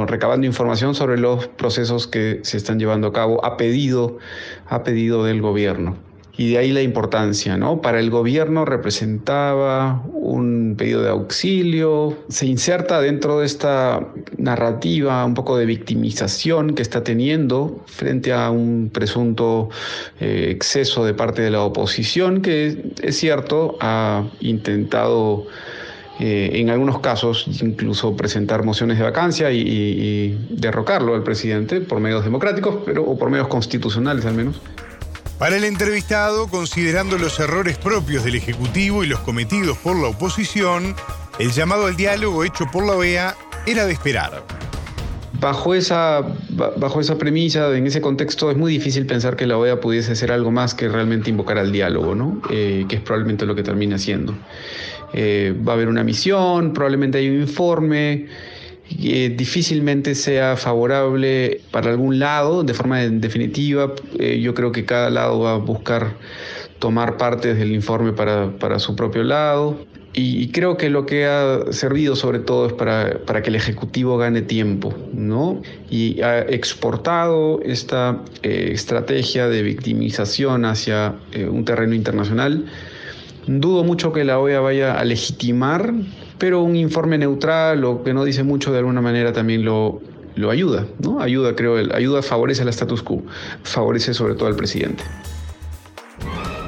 recabando 0.07 0.47
información 0.47 0.95
sobre 0.95 1.19
los 1.19 1.47
procesos 1.49 2.07
que 2.07 2.41
se 2.43 2.57
están 2.57 2.79
llevando 2.79 3.09
a 3.09 3.13
cabo 3.13 3.45
a 3.45 3.57
pedido, 3.57 4.19
a 4.67 4.83
pedido 4.83 5.25
del 5.25 5.41
gobierno 5.41 6.10
y 6.41 6.53
de 6.53 6.57
ahí 6.57 6.73
la 6.73 6.81
importancia, 6.81 7.59
¿no? 7.59 7.83
Para 7.83 8.01
el 8.01 8.09
gobierno 8.09 8.65
representaba 8.65 10.03
un 10.15 10.75
pedido 10.79 11.03
de 11.03 11.11
auxilio, 11.11 12.17
se 12.31 12.47
inserta 12.47 12.99
dentro 13.03 13.41
de 13.41 13.45
esta 13.45 14.09
narrativa 14.39 15.23
un 15.27 15.35
poco 15.35 15.59
de 15.59 15.67
victimización 15.67 16.75
que 16.75 16.81
está 16.81 17.05
teniendo 17.05 17.85
frente 17.85 18.33
a 18.33 18.51
un 18.51 18.89
presunto 18.91 19.69
eh, 20.19 20.47
exceso 20.49 21.05
de 21.05 21.13
parte 21.13 21.43
de 21.43 21.51
la 21.51 21.61
oposición 21.61 22.41
que 22.41 22.91
es 23.03 23.19
cierto 23.19 23.77
ha 23.83 24.25
intentado 24.41 25.47
eh, 26.21 26.53
en 26.55 26.71
algunos 26.71 27.01
casos 27.01 27.49
incluso 27.61 28.17
presentar 28.17 28.65
mociones 28.65 28.97
de 28.97 29.05
vacancia 29.05 29.53
y, 29.53 29.59
y 29.61 30.47
derrocarlo 30.49 31.15
al 31.15 31.23
presidente 31.23 31.83
por 31.83 32.01
medios 32.01 32.25
democráticos, 32.25 32.77
pero 32.87 33.05
o 33.05 33.19
por 33.19 33.29
medios 33.29 33.49
constitucionales 33.49 34.25
al 34.25 34.33
menos. 34.33 34.59
Para 35.41 35.57
el 35.57 35.65
entrevistado, 35.65 36.49
considerando 36.49 37.17
los 37.17 37.41
errores 37.41 37.79
propios 37.79 38.25
del 38.25 38.35
Ejecutivo 38.35 39.03
y 39.05 39.07
los 39.07 39.21
cometidos 39.21 39.79
por 39.79 39.97
la 39.97 40.09
oposición, 40.09 40.95
el 41.39 41.51
llamado 41.51 41.87
al 41.87 41.97
diálogo 41.97 42.45
hecho 42.45 42.67
por 42.71 42.87
la 42.87 42.93
OEA 42.93 43.35
era 43.67 43.87
de 43.87 43.93
esperar. 43.95 44.45
Bajo 45.41 45.75
esa, 45.75 46.21
bajo 46.77 47.01
esa 47.01 47.17
premisa, 47.17 47.75
en 47.75 47.87
ese 47.87 48.03
contexto, 48.03 48.51
es 48.51 48.59
muy 48.59 48.71
difícil 48.71 49.07
pensar 49.07 49.35
que 49.35 49.47
la 49.47 49.57
OEA 49.57 49.81
pudiese 49.81 50.13
hacer 50.13 50.31
algo 50.31 50.51
más 50.51 50.75
que 50.75 50.91
realmente 50.91 51.31
invocar 51.31 51.57
al 51.57 51.73
diálogo, 51.73 52.15
¿no? 52.15 52.43
Eh, 52.51 52.85
que 52.87 52.97
es 52.97 53.03
probablemente 53.03 53.47
lo 53.47 53.55
que 53.55 53.63
termina 53.63 53.97
haciendo. 53.97 54.35
Eh, 55.15 55.55
va 55.67 55.73
a 55.73 55.77
haber 55.77 55.89
una 55.89 56.05
misión, 56.05 56.75
probablemente 56.75 57.17
hay 57.17 57.31
un 57.31 57.41
informe, 57.41 58.27
eh, 58.99 59.33
difícilmente 59.37 60.15
sea 60.15 60.57
favorable 60.57 61.61
para 61.71 61.91
algún 61.91 62.19
lado 62.19 62.65
de 62.65 62.75
forma 62.75 62.99
definitiva. 62.99 63.93
Eh, 64.19 64.41
yo 64.41 64.53
creo 64.55 64.73
que 64.73 64.85
cada 64.85 65.11
lado 65.11 65.41
va 65.41 65.55
a 65.55 65.59
buscar 65.59 66.17
tomar 66.79 67.17
partes 67.17 67.59
del 67.59 67.73
informe 67.73 68.13
para, 68.13 68.51
para 68.59 68.79
su 68.79 68.97
propio 68.97 69.23
lado. 69.23 69.87
Y, 70.13 70.49
creo 70.49 70.77
que 70.77 70.91
lo 70.91 71.07
que 71.07 71.25
ha 71.25 71.71
servido 71.71 72.17
sobre 72.17 72.41
todo 72.41 72.67
es 72.67 72.73
para, 72.73 73.21
para, 73.27 73.43
que 73.43 73.51
el 73.51 73.55
Ejecutivo 73.55 74.19
gane 74.19 74.43
tiempo, 74.43 74.93
¿no? 75.13 75.63
Y 75.89 76.21
ha 76.23 76.41
exportado 76.41 77.61
esta 77.63 78.21
eh, 78.43 78.71
estrategia 78.73 79.47
de 79.47 79.63
victimización 79.63 80.65
hacia 80.65 81.15
un 81.49 81.65
terreno 81.65 81.95
internacional. 81.95 82.67
Dudo 83.47 83.85
mucho 83.85 84.13
que 84.13 84.25
la 84.25 84.41
OEA 84.41 84.59
vaya 84.59 84.99
a 84.99 85.05
legitimar 85.05 85.95
pero 86.41 86.63
un 86.63 86.75
informe 86.75 87.19
neutral 87.19 87.85
o 87.85 88.03
que 88.03 88.13
no 88.13 88.25
dice 88.25 88.43
mucho 88.43 88.73
de 88.73 88.79
alguna 88.79 89.03
manera 89.03 89.33
también 89.33 89.63
lo, 89.63 90.01
lo 90.35 90.51
ayuda, 90.51 90.87
¿no? 90.99 91.21
Ayuda, 91.21 91.55
creo, 91.55 91.77
ayuda, 91.95 92.23
favorece 92.23 92.63
al 92.63 92.69
status 92.69 93.03
quo, 93.03 93.23
favorece 93.63 94.15
sobre 94.15 94.35
todo 94.35 94.49
al 94.49 94.57
presidente. 94.57 95.05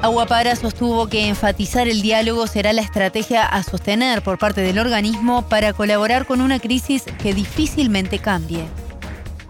Aguapara 0.03 0.55
sostuvo 0.55 1.07
que 1.07 1.27
enfatizar 1.27 1.87
el 1.87 2.01
diálogo 2.01 2.45
será 2.45 2.71
la 2.71 2.81
estrategia 2.81 3.45
a 3.45 3.63
sostener 3.63 4.21
por 4.21 4.37
parte 4.37 4.61
del 4.61 4.77
organismo 4.77 5.47
para 5.49 5.73
colaborar 5.73 6.25
con 6.27 6.41
una 6.41 6.59
crisis 6.59 7.03
que 7.21 7.33
difícilmente 7.33 8.19
cambie. 8.19 8.65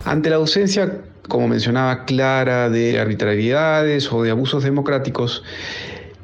Ante 0.05 0.29
la 0.29 0.37
ausencia, 0.37 1.01
como 1.27 1.47
mencionaba, 1.47 2.05
clara 2.05 2.69
de 2.69 2.99
arbitrariedades 2.99 4.11
o 4.13 4.23
de 4.23 4.31
abusos 4.31 4.63
democráticos, 4.63 5.43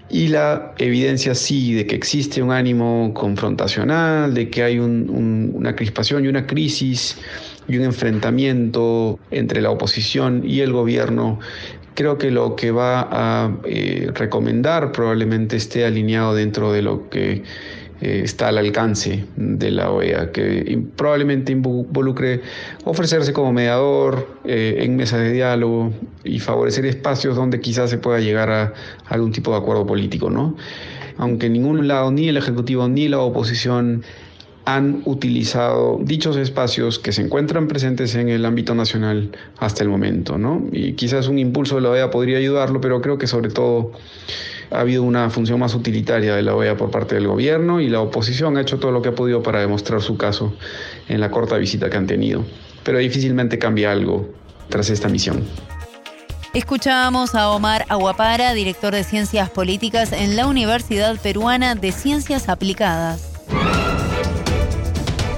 y 0.09 0.27
la 0.27 0.73
evidencia 0.77 1.35
sí 1.35 1.73
de 1.73 1.85
que 1.85 1.95
existe 1.95 2.41
un 2.41 2.51
ánimo 2.51 3.13
confrontacional, 3.13 4.33
de 4.33 4.49
que 4.49 4.63
hay 4.63 4.79
una 4.79 5.75
crispación 5.75 6.25
y 6.25 6.27
una 6.27 6.47
crisis 6.47 7.17
y 7.67 7.77
un 7.77 7.83
enfrentamiento 7.83 9.19
entre 9.29 9.61
la 9.61 9.69
oposición 9.69 10.41
y 10.43 10.61
el 10.61 10.73
gobierno, 10.73 11.39
creo 11.93 12.17
que 12.17 12.31
lo 12.31 12.55
que 12.55 12.71
va 12.71 13.07
a 13.11 13.57
eh, 13.65 14.09
recomendar 14.13 14.91
probablemente 14.91 15.57
esté 15.57 15.85
alineado 15.85 16.33
dentro 16.33 16.71
de 16.71 16.81
lo 16.81 17.09
que 17.09 17.43
eh, 18.01 18.21
está 18.23 18.47
al 18.47 18.57
alcance 18.57 19.25
de 19.35 19.71
la 19.71 19.91
OEA, 19.91 20.31
que 20.31 20.81
probablemente 20.95 21.51
involucre 21.51 22.41
ofrecerse 22.85 23.33
como 23.33 23.51
mediador 23.51 24.37
eh, 24.45 24.77
en 24.79 24.95
mesas 24.95 25.19
de 25.19 25.33
diálogo 25.33 25.91
y 26.23 26.39
favorecer 26.39 26.85
espacios 26.85 27.35
donde 27.35 27.59
quizás 27.59 27.89
se 27.89 27.97
pueda 27.97 28.19
llegar 28.19 28.49
a, 28.49 28.73
algún 29.07 29.33
tipo 29.33 29.51
de 29.51 29.57
acuerdo 29.57 29.85
político, 29.85 30.29
¿no? 30.29 30.55
Aunque 31.17 31.49
ningún 31.49 31.87
lado, 31.89 32.09
ni 32.11 32.29
el 32.29 32.37
Ejecutivo 32.37 32.87
ni 32.87 33.09
la 33.09 33.19
oposición 33.19 34.03
han 34.63 35.01
utilizado 35.05 35.99
dichos 36.01 36.37
espacios 36.37 36.99
que 36.99 37.11
se 37.11 37.21
encuentran 37.23 37.67
presentes 37.67 38.15
en 38.15 38.29
el 38.29 38.45
ámbito 38.45 38.75
nacional 38.75 39.31
hasta 39.57 39.83
el 39.83 39.89
momento, 39.89 40.37
¿no? 40.37 40.63
Y 40.71 40.93
quizás 40.93 41.27
un 41.27 41.39
impulso 41.39 41.75
de 41.75 41.81
la 41.81 41.89
OEA 41.89 42.11
podría 42.11 42.37
ayudarlo, 42.37 42.79
pero 42.79 43.01
creo 43.01 43.17
que 43.17 43.27
sobre 43.27 43.49
todo 43.49 43.91
ha 44.71 44.79
habido 44.79 45.03
una 45.03 45.29
función 45.29 45.59
más 45.59 45.73
utilitaria 45.73 46.35
de 46.35 46.43
la 46.43 46.55
OEA 46.55 46.77
por 46.77 46.91
parte 46.91 47.15
del 47.15 47.27
gobierno 47.27 47.81
y 47.81 47.89
la 47.89 48.01
oposición 48.01 48.57
ha 48.57 48.61
hecho 48.61 48.79
todo 48.79 48.91
lo 48.91 49.01
que 49.01 49.09
ha 49.09 49.15
podido 49.15 49.41
para 49.41 49.59
demostrar 49.59 50.01
su 50.01 50.17
caso 50.17 50.53
en 51.07 51.19
la 51.19 51.31
corta 51.31 51.57
visita 51.57 51.89
que 51.89 51.97
han 51.97 52.07
tenido. 52.07 52.45
Pero 52.83 52.99
difícilmente 52.99 53.57
cambia 53.57 53.91
algo 53.91 54.29
tras 54.69 54.89
esta 54.89 55.09
misión. 55.09 55.43
Escuchábamos 56.53 57.35
a 57.35 57.51
Omar 57.51 57.85
Aguapara, 57.89 58.53
director 58.53 58.93
de 58.93 59.03
Ciencias 59.03 59.49
Políticas 59.49 60.11
en 60.11 60.35
la 60.35 60.47
Universidad 60.47 61.19
Peruana 61.21 61.75
de 61.75 61.91
Ciencias 61.91 62.49
Aplicadas. 62.49 63.39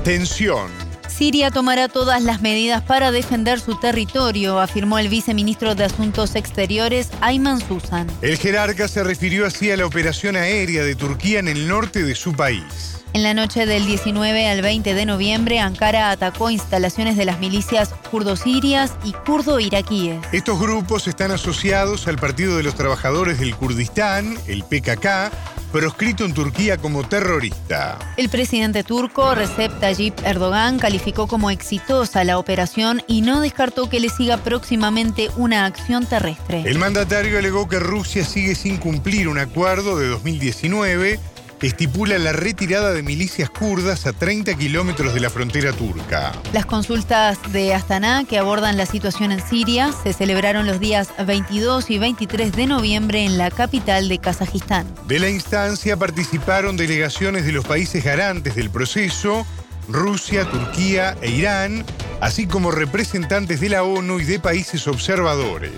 Tensión 0.03 0.80
Siria 1.21 1.51
tomará 1.51 1.87
todas 1.87 2.23
las 2.23 2.41
medidas 2.41 2.81
para 2.81 3.11
defender 3.11 3.59
su 3.59 3.79
territorio, 3.79 4.59
afirmó 4.59 4.97
el 4.97 5.07
viceministro 5.07 5.75
de 5.75 5.83
Asuntos 5.83 6.33
Exteriores, 6.33 7.11
Ayman 7.21 7.59
Susan. 7.61 8.07
El 8.23 8.39
jerarca 8.39 8.87
se 8.87 9.03
refirió 9.03 9.45
así 9.45 9.69
a 9.69 9.77
la 9.77 9.85
operación 9.85 10.35
aérea 10.35 10.83
de 10.83 10.95
Turquía 10.95 11.37
en 11.37 11.47
el 11.47 11.67
norte 11.67 12.01
de 12.03 12.15
su 12.15 12.33
país. 12.33 12.97
En 13.13 13.21
la 13.21 13.35
noche 13.35 13.67
del 13.67 13.85
19 13.85 14.47
al 14.47 14.63
20 14.63 14.95
de 14.95 15.05
noviembre, 15.05 15.59
Ankara 15.59 16.09
atacó 16.09 16.49
instalaciones 16.49 17.17
de 17.17 17.25
las 17.25 17.39
milicias 17.39 17.93
kurdo-sirias 18.09 18.93
y 19.03 19.11
kurdo-iraquíes. 19.11 20.17
Estos 20.31 20.59
grupos 20.59 21.07
están 21.07 21.29
asociados 21.29 22.07
al 22.07 22.15
Partido 22.15 22.57
de 22.57 22.63
los 22.63 22.73
Trabajadores 22.73 23.37
del 23.37 23.55
Kurdistán, 23.55 24.39
el 24.47 24.63
PKK, 24.63 25.29
proscrito 25.71 26.25
en 26.25 26.33
Turquía 26.33 26.77
como 26.77 27.07
terrorista. 27.07 27.97
El 28.17 28.29
presidente 28.29 28.83
turco 28.83 29.33
Recep 29.33 29.79
Tayyip 29.79 30.19
Erdogan 30.25 30.79
calificó 30.79 31.27
como 31.27 31.49
exitosa 31.49 32.23
la 32.23 32.37
operación 32.37 33.01
y 33.07 33.21
no 33.21 33.41
descartó 33.41 33.89
que 33.89 33.99
le 33.99 34.09
siga 34.09 34.37
próximamente 34.37 35.29
una 35.37 35.65
acción 35.65 36.05
terrestre. 36.05 36.63
El 36.65 36.79
mandatario 36.79 37.37
alegó 37.37 37.67
que 37.67 37.79
Rusia 37.79 38.25
sigue 38.25 38.55
sin 38.55 38.77
cumplir 38.77 39.27
un 39.27 39.39
acuerdo 39.39 39.97
de 39.97 40.07
2019 40.07 41.19
estipula 41.67 42.17
la 42.17 42.33
retirada 42.33 42.91
de 42.91 43.03
milicias 43.03 43.49
kurdas 43.49 44.05
a 44.05 44.13
30 44.13 44.55
kilómetros 44.55 45.13
de 45.13 45.19
la 45.19 45.29
frontera 45.29 45.71
turca. 45.73 46.31
Las 46.53 46.65
consultas 46.65 47.37
de 47.51 47.73
Astana 47.73 48.25
que 48.27 48.37
abordan 48.37 48.77
la 48.77 48.85
situación 48.85 49.31
en 49.31 49.45
Siria 49.45 49.91
se 50.03 50.13
celebraron 50.13 50.65
los 50.65 50.79
días 50.79 51.09
22 51.25 51.89
y 51.89 51.99
23 51.99 52.51
de 52.53 52.67
noviembre 52.67 53.25
en 53.25 53.37
la 53.37 53.51
capital 53.51 54.09
de 54.09 54.17
Kazajistán. 54.17 54.87
De 55.07 55.19
la 55.19 55.29
instancia 55.29 55.97
participaron 55.97 56.77
delegaciones 56.77 57.45
de 57.45 57.51
los 57.51 57.65
países 57.65 58.03
garantes 58.03 58.55
del 58.55 58.69
proceso, 58.69 59.45
Rusia, 59.87 60.45
Turquía 60.45 61.17
e 61.21 61.31
Irán, 61.31 61.85
así 62.21 62.47
como 62.47 62.71
representantes 62.71 63.59
de 63.59 63.69
la 63.69 63.83
ONU 63.83 64.19
y 64.19 64.23
de 64.23 64.39
países 64.39 64.87
observadores. 64.87 65.71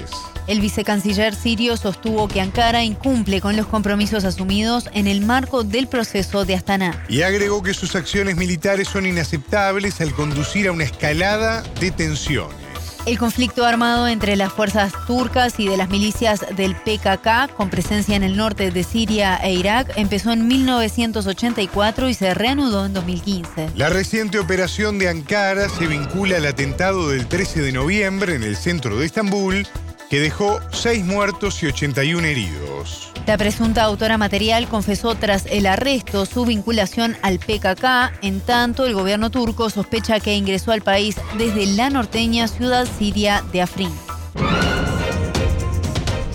El 0.46 0.60
vicecanciller 0.60 1.34
sirio 1.34 1.78
sostuvo 1.78 2.28
que 2.28 2.42
Ankara 2.42 2.84
incumple 2.84 3.40
con 3.40 3.56
los 3.56 3.66
compromisos 3.66 4.26
asumidos 4.26 4.90
en 4.94 5.08
el 5.08 5.26
marco 5.26 5.64
del 5.64 5.88
proceso 5.88 6.44
de 6.46 6.56
Astana. 6.56 7.02
Y 7.08 7.22
agregó 7.22 7.64
que 7.64 7.74
sus 7.74 7.96
acciones 7.96 8.36
militares 8.36 8.90
son 8.90 9.06
inaceptables 9.06 10.02
al 10.02 10.14
conducir 10.14 10.68
a 10.68 10.74
una 10.74 10.84
escalada 10.84 11.64
de 11.80 11.92
tensiones. 11.92 12.63
El 13.06 13.20
conflicto 13.20 13.66
armado 13.66 14.08
entre 14.08 14.38
las 14.38 14.54
fuerzas 14.54 14.94
turcas 15.06 15.60
y 15.60 15.68
de 15.68 15.76
las 15.76 15.90
milicias 15.90 16.46
del 16.56 16.74
PKK, 16.74 17.54
con 17.54 17.70
presencia 17.70 18.16
en 18.16 18.24
el 18.24 18.38
norte 18.38 18.72
de 18.72 18.84
Siria 18.86 19.36
e 19.44 19.54
Irak, 19.54 19.92
empezó 19.98 20.32
en 20.32 20.48
1984 20.48 22.08
y 22.08 22.14
se 22.14 22.34
reanudó 22.34 22.86
en 22.86 22.94
2015. 22.94 23.72
La 23.76 23.90
reciente 23.90 24.40
operación 24.40 25.00
de 25.00 25.10
Ankara 25.10 25.68
se 25.68 25.86
vincula 25.86 26.38
al 26.38 26.46
atentado 26.46 27.10
del 27.10 27.28
13 27.28 27.62
de 27.62 27.74
noviembre 27.74 28.36
en 28.36 28.44
el 28.44 28.56
centro 28.56 28.98
de 28.98 29.06
Estambul, 29.06 29.68
que 30.14 30.20
dejó 30.20 30.60
seis 30.72 31.04
muertos 31.04 31.64
y 31.64 31.66
81 31.66 32.28
heridos. 32.28 33.12
La 33.26 33.36
presunta 33.36 33.82
autora 33.82 34.20
material 34.20 34.68
confesó 34.68 35.16
tras 35.16 35.48
el 35.48 35.66
arresto 35.66 36.28
su 36.28 36.46
vinculación 36.46 37.18
al 37.24 37.40
PKK, 37.40 38.20
en 38.22 38.40
tanto 38.40 38.86
el 38.86 38.94
gobierno 38.94 39.32
turco 39.32 39.72
sospecha 39.72 40.20
que 40.20 40.36
ingresó 40.36 40.72
al 40.72 40.84
país 40.84 41.16
desde 41.40 41.66
la 41.66 41.90
norteña 41.90 42.48
ciudad 42.48 42.88
siria 43.00 43.44
de 43.52 43.64
Afrin. 43.64 43.90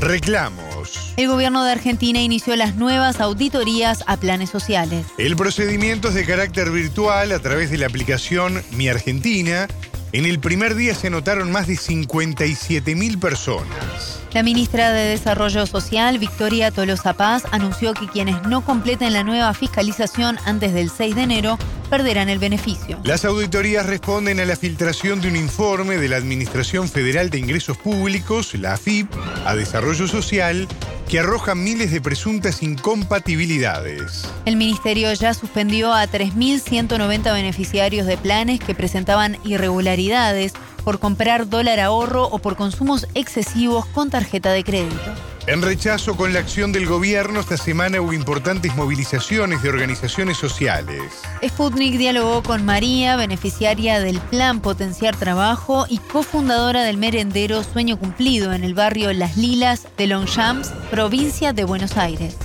Reclamos. 0.00 1.14
El 1.16 1.28
gobierno 1.28 1.62
de 1.62 1.70
Argentina 1.70 2.20
inició 2.20 2.56
las 2.56 2.75
nuevas 2.75 3.20
auditorías 3.20 4.02
a 4.08 4.16
planes 4.16 4.50
sociales. 4.50 5.06
El 5.18 5.37
procedimiento 5.37 6.08
es 6.08 6.14
de 6.14 6.25
carácter 6.26 6.73
virtual 6.73 7.30
a 7.30 7.38
través 7.38 7.70
de 7.70 7.78
la 7.78 7.87
aplicación 7.87 8.61
Mi 8.73 8.88
Argentina. 8.88 9.68
En 10.12 10.24
el 10.24 10.40
primer 10.40 10.74
día 10.74 10.94
se 10.94 11.08
anotaron 11.08 11.52
más 11.52 11.66
de 11.66 11.76
57 11.76 12.94
mil 12.94 13.18
personas. 13.18 14.20
La 14.32 14.42
ministra 14.42 14.90
de 14.90 15.08
Desarrollo 15.08 15.66
Social, 15.66 16.18
Victoria 16.18 16.70
Tolosa 16.70 17.12
Paz, 17.12 17.44
anunció 17.50 17.92
que 17.92 18.08
quienes 18.08 18.42
no 18.44 18.64
completen 18.64 19.12
la 19.12 19.22
nueva 19.22 19.52
fiscalización 19.52 20.38
antes 20.46 20.72
del 20.72 20.90
6 20.90 21.14
de 21.14 21.22
enero 21.22 21.58
perderán 21.90 22.30
el 22.30 22.38
beneficio. 22.38 22.98
Las 23.04 23.26
auditorías 23.26 23.84
responden 23.84 24.40
a 24.40 24.46
la 24.46 24.56
filtración 24.56 25.20
de 25.20 25.28
un 25.28 25.36
informe 25.36 25.98
de 25.98 26.08
la 26.08 26.16
Administración 26.16 26.88
Federal 26.88 27.28
de 27.28 27.38
Ingresos 27.38 27.76
Públicos, 27.76 28.54
la 28.54 28.74
AFIP, 28.74 29.10
a 29.44 29.54
Desarrollo 29.54 30.06
Social, 30.08 30.68
que 31.08 31.20
arroja 31.20 31.54
miles 31.54 31.90
de 31.90 32.02
presuntas 32.02 32.62
incompatibilidades. 32.62 34.28
El 34.44 34.56
ministerio 34.56 35.12
ya 35.14 35.32
suspendió 35.32 35.94
a 35.94 36.06
3.190 36.06 37.32
beneficiarios 37.32 38.06
de 38.06 38.18
planes 38.18 38.60
que 38.60 38.74
presentaban 38.74 39.38
irregularidades 39.42 40.52
por 40.84 40.98
comprar 40.98 41.48
dólar 41.48 41.80
ahorro 41.80 42.24
o 42.24 42.38
por 42.38 42.56
consumos 42.56 43.06
excesivos 43.14 43.86
con 43.86 44.10
tarjeta 44.10 44.52
de 44.52 44.64
crédito. 44.64 45.27
En 45.47 45.62
rechazo 45.62 46.16
con 46.16 46.35
la 46.35 46.40
acción 46.40 46.73
del 46.73 46.87
gobierno, 46.87 47.40
esta 47.40 47.57
semana 47.57 48.00
hubo 48.00 48.12
importantes 48.12 48.75
movilizaciones 48.76 49.62
de 49.62 49.71
organizaciones 49.71 50.37
sociales. 50.37 51.23
Sputnik 51.42 51.95
dialogó 51.97 52.42
con 52.42 52.66
María, 52.66 53.16
beneficiaria 53.16 54.00
del 54.00 54.21
Plan 54.30 54.61
Potenciar 54.61 55.16
Trabajo 55.16 55.87
y 55.88 55.99
cofundadora 55.99 56.83
del 56.83 56.99
merendero 56.99 57.62
Sueño 57.62 57.99
Cumplido 57.99 58.52
en 58.52 58.62
el 58.62 58.75
barrio 58.75 59.12
Las 59.14 59.38
Lilas 59.38 59.88
de 59.97 60.07
Longchamps, 60.09 60.71
provincia 60.90 61.54
de 61.54 61.64
Buenos 61.64 61.97
Aires. 61.97 62.37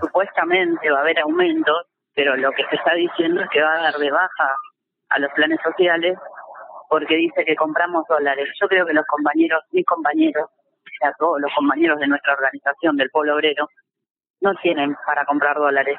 Supuestamente 0.00 0.90
va 0.90 0.98
a 0.98 1.02
haber 1.02 1.18
aumentos, 1.18 1.86
pero 2.14 2.36
lo 2.36 2.52
que 2.52 2.62
se 2.70 2.76
está 2.76 2.94
diciendo 2.94 3.42
es 3.42 3.48
que 3.50 3.60
va 3.60 3.72
a 3.72 3.82
dar 3.90 3.98
de 3.98 4.10
baja 4.10 4.50
a 5.08 5.18
los 5.18 5.32
planes 5.32 5.58
sociales 5.64 6.16
porque 6.88 7.16
dice 7.16 7.44
que 7.44 7.56
compramos 7.56 8.04
dólares. 8.08 8.48
Yo 8.60 8.68
creo 8.68 8.86
que 8.86 8.92
los 8.92 9.06
compañeros, 9.06 9.64
mis 9.72 9.84
compañeros, 9.84 10.48
sea, 10.98 11.12
todos 11.18 11.40
los 11.40 11.50
compañeros 11.54 11.98
de 11.98 12.06
nuestra 12.06 12.34
organización 12.34 12.96
del 12.96 13.10
Pueblo 13.10 13.34
Obrero, 13.34 13.68
no 14.40 14.54
tienen 14.56 14.96
para 15.06 15.24
comprar 15.24 15.56
dólares. 15.56 15.98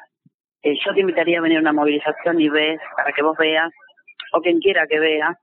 Eh, 0.61 0.77
yo 0.85 0.93
te 0.93 1.01
invitaría 1.01 1.39
a 1.39 1.41
venir 1.41 1.57
a 1.57 1.61
una 1.61 1.73
movilización 1.73 2.39
y 2.41 2.49
ves, 2.49 2.79
para 2.95 3.11
que 3.11 3.21
vos 3.21 3.37
veas, 3.37 3.71
o 4.33 4.41
quien 4.41 4.59
quiera 4.59 4.87
que 4.87 4.99
vea, 4.99 5.37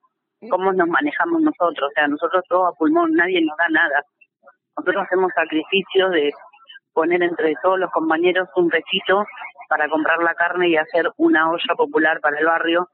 cómo 0.51 0.73
nos 0.73 0.89
manejamos 0.89 1.41
nosotros. 1.41 1.91
O 1.91 1.95
sea, 1.95 2.09
nosotros 2.09 2.45
todos 2.49 2.73
a 2.73 2.77
pulmón, 2.77 3.13
nadie 3.15 3.41
nos 3.41 3.57
da 3.57 3.69
nada. 3.69 4.03
Nosotros 4.77 5.05
hacemos 5.05 5.33
sacrificios 5.35 6.11
de 6.13 6.33
poner 6.93 7.23
entre 7.23 7.55
todos 7.63 7.79
los 7.79 7.91
compañeros 7.91 8.49
un 8.57 8.69
pesito 8.69 9.25
para 9.69 9.89
comprar 9.89 10.23
la 10.23 10.35
carne 10.35 10.69
y 10.69 10.77
hacer 10.77 11.11
una 11.17 11.51
olla 11.51 11.75
popular 11.77 12.21
para 12.21 12.39
el 12.39 12.47
barrio 12.47 12.89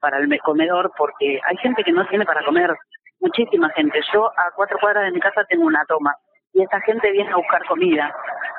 para 0.00 0.18
el 0.18 0.40
comedor 0.40 0.92
porque 0.96 1.40
hay 1.44 1.56
gente 1.58 1.82
que 1.84 1.92
no 1.92 2.06
tiene 2.06 2.24
para 2.24 2.44
comer, 2.44 2.76
muchísima 3.20 3.70
gente. 3.70 4.00
Yo 4.12 4.26
a 4.26 4.50
cuatro 4.54 4.78
cuadras 4.80 5.04
de 5.04 5.12
mi 5.12 5.20
casa 5.20 5.44
tengo 5.48 5.64
una 5.64 5.84
toma 5.86 6.14
y 6.52 6.62
esa 6.62 6.80
gente 6.80 7.10
viene 7.10 7.30
a 7.32 7.36
buscar 7.36 7.64
comida. 7.66 8.14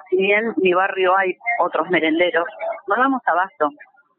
Si 0.10 0.18
bien 0.18 0.48
en 0.48 0.54
mi 0.58 0.74
barrio 0.74 1.18
hay 1.18 1.38
otros 1.60 1.89
merenderos, 1.89 2.46
no 2.88 2.96
damos 2.96 3.22
abasto. 3.25 3.70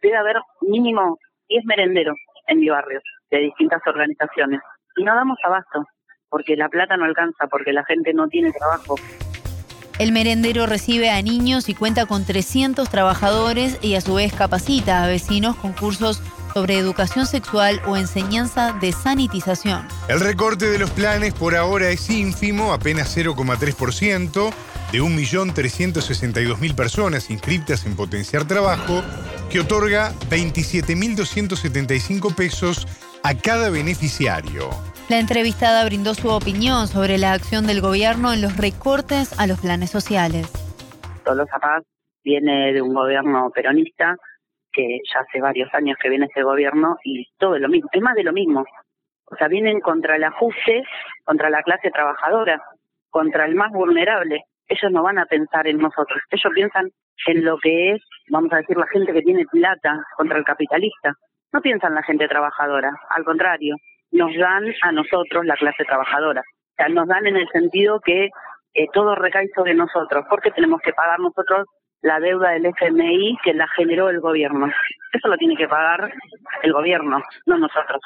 Debe 0.03 0.17
haber 0.17 0.37
mínimo 0.61 1.19
10 1.49 1.65
merenderos 1.65 2.17
en 2.47 2.61
mi 2.61 2.69
barrio 2.69 3.01
de 3.31 3.39
distintas 3.39 3.83
organizaciones 3.87 4.61
y 4.97 5.05
no 5.05 5.15
damos 5.15 5.39
abasto 5.45 5.85
porque 6.29 6.57
la 6.57 6.69
plata 6.69 6.97
no 6.97 7.05
alcanza, 7.05 7.49
porque 7.49 7.73
la 7.73 7.85
gente 7.85 8.15
no 8.15 8.29
tiene 8.29 8.53
trabajo. 8.53 8.95
El 9.99 10.13
merendero 10.13 10.67
recibe 10.67 11.11
a 11.11 11.21
niños 11.21 11.69
y 11.69 11.75
cuenta 11.75 12.07
con 12.07 12.25
300 12.25 12.89
trabajadores 12.89 13.79
y 13.85 13.97
a 13.97 14.01
su 14.01 14.15
vez 14.15 14.33
capacita 14.33 15.05
a 15.05 15.09
vecinos 15.09 15.57
con 15.57 15.73
cursos 15.73 16.23
sobre 16.53 16.79
educación 16.79 17.27
sexual 17.27 17.81
o 17.87 17.97
enseñanza 17.97 18.77
de 18.81 18.93
sanitización. 18.93 19.87
El 20.09 20.21
recorte 20.21 20.67
de 20.67 20.79
los 20.79 20.91
planes 20.91 21.35
por 21.35 21.57
ahora 21.57 21.91
es 21.91 22.09
ínfimo, 22.11 22.73
apenas 22.73 23.17
0,3% 23.17 24.53
de 24.93 25.01
1.362.000 25.01 26.75
personas 26.75 27.31
inscritas 27.31 27.87
en 27.87 27.97
Potenciar 27.97 28.47
Trabajo, 28.47 29.03
que 29.51 29.61
otorga 29.61 30.13
27.275 30.31 32.35
pesos 32.35 32.87
a 33.23 33.35
cada 33.35 33.71
beneficiario. 33.71 34.71
La 35.09 35.19
entrevistada 35.19 35.85
brindó 35.85 36.15
su 36.15 36.29
opinión 36.29 36.89
sobre 36.89 37.19
la 37.19 37.33
acción 37.33 37.67
del 37.67 37.81
gobierno 37.81 38.33
en 38.33 38.43
los 38.43 38.57
recortes 38.57 39.39
a 39.39 39.47
los 39.47 39.61
planes 39.61 39.91
sociales. 39.91 40.51
Todos 41.25 41.49
Paz 41.61 41.83
viene 42.25 42.73
de 42.73 42.81
un 42.81 42.95
gobierno 42.95 43.51
peronista 43.51 44.17
que 44.73 45.01
ya 45.13 45.21
hace 45.21 45.41
varios 45.41 45.73
años 45.75 45.97
que 46.01 46.09
viene 46.09 46.27
este 46.27 46.43
gobierno 46.43 46.97
y 47.05 47.27
todo 47.39 47.57
es 47.57 47.61
lo 47.61 47.69
mismo, 47.69 47.89
es 47.93 48.03
más 48.03 48.15
de 48.15 48.25
lo 48.25 48.33
mismo. 48.33 48.65
O 49.27 49.37
sea, 49.37 49.49
vienen 49.49 49.81
contra 49.81 50.17
el 50.17 50.25
ajuste, 50.25 50.83
contra 51.25 51.51
la 51.51 51.63
clase 51.63 51.91
trabajadora, 51.91 52.61
contra 53.11 53.45
el 53.45 53.55
más 53.55 53.71
vulnerable. 53.73 54.45
Ellos 54.67 54.93
no 54.93 55.03
van 55.03 55.19
a 55.19 55.27
pensar 55.27 55.67
en 55.67 55.79
nosotros, 55.79 56.21
ellos 56.31 56.53
piensan 56.55 56.91
en 57.27 57.45
lo 57.45 57.59
que 57.59 57.93
es, 57.93 58.03
vamos 58.29 58.53
a 58.53 58.57
decir, 58.57 58.77
la 58.77 58.87
gente 58.87 59.13
que 59.13 59.23
tiene 59.23 59.45
plata 59.47 60.03
contra 60.17 60.39
el 60.39 60.45
capitalista. 60.45 61.13
No 61.53 61.61
piensan 61.61 61.95
la 61.95 62.03
gente 62.03 62.29
trabajadora, 62.29 62.93
al 63.11 63.25
contrario, 63.25 63.77
nos 64.13 64.35
dan 64.37 64.73
a 64.83 64.93
nosotros 64.93 65.45
la 65.45 65.57
clase 65.57 65.85
trabajadora. 65.85 66.41
O 66.41 66.75
sea, 66.77 66.89
nos 66.89 67.09
dan 67.09 67.27
en 67.27 67.37
el 67.37 67.49
sentido 67.49 68.01
que 68.01 68.31
eh, 68.75 68.87
todo 68.93 69.15
recae 69.17 69.49
sobre 69.55 69.75
nosotros, 69.75 70.25
porque 70.31 70.51
tenemos 70.53 70.81
que 70.81 70.93
pagar 70.93 71.19
nosotros 71.19 71.67
la 72.03 72.21
deuda 72.21 72.51
del 72.51 72.67
FMI 72.67 73.37
que 73.43 73.55
la 73.55 73.69
generó 73.69 74.09
el 74.09 74.21
gobierno. 74.21 74.71
Eso 75.13 75.29
lo 75.29 75.37
tiene 75.37 75.57
que 75.57 75.69
pagar 75.69 76.13
el 76.63 76.73
gobierno, 76.73 77.23
no 77.47 77.59
nosotros. 77.59 78.01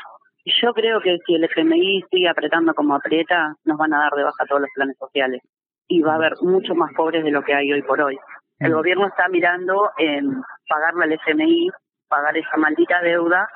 Yo 0.45 0.75
creo 0.75 1.01
que 1.01 1.19
si 1.27 1.35
el 1.35 1.45
FMI 1.45 2.05
sigue 2.11 2.29
apretando 2.29 2.75
como 2.75 2.95
aprieta, 2.95 3.55
nos 3.65 3.79
van 3.79 3.95
a 3.95 4.01
dar 4.01 4.13
de 4.13 4.25
baja 4.25 4.45
todos 4.47 4.61
los 4.61 4.71
planes 4.75 4.97
sociales 4.99 5.41
y 5.89 6.03
va 6.03 6.13
a 6.13 6.17
haber 6.17 6.35
muchos 6.43 6.77
más 6.77 6.93
pobres 6.95 7.25
de 7.25 7.31
lo 7.31 7.43
que 7.43 7.55
hay 7.55 7.73
hoy 7.73 7.83
por 7.83 8.01
hoy. 8.01 8.19
El 8.59 8.73
mm. 8.73 8.75
gobierno 8.75 9.07
está 9.07 9.29
mirando 9.29 9.91
en 9.97 10.43
pagarle 10.69 11.05
al 11.05 11.13
FMI, 11.13 11.71
pagar 12.09 12.37
esa 12.37 12.57
maldita 12.57 13.01
deuda 13.01 13.49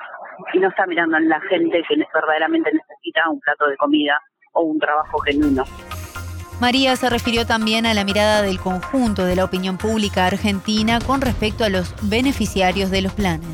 y 0.53 0.59
no 0.59 0.69
está 0.69 0.85
mirando 0.87 1.17
en 1.17 1.29
la 1.29 1.39
gente 1.41 1.83
que 1.87 2.03
verdaderamente 2.13 2.71
necesita 2.71 3.29
un 3.29 3.39
plato 3.39 3.67
de 3.67 3.77
comida 3.77 4.19
o 4.53 4.63
un 4.63 4.79
trabajo 4.79 5.19
genuino. 5.19 5.63
María 6.61 6.97
se 6.97 7.09
refirió 7.09 7.45
también 7.45 7.85
a 7.85 7.93
la 7.93 8.03
mirada 8.03 8.41
del 8.41 8.59
conjunto 8.59 9.23
de 9.23 9.37
la 9.37 9.45
opinión 9.45 9.77
pública 9.77 10.27
argentina 10.27 10.99
con 10.99 11.21
respecto 11.21 11.63
a 11.63 11.69
los 11.69 11.95
beneficiarios 12.09 12.91
de 12.91 13.01
los 13.01 13.13
planes. 13.13 13.47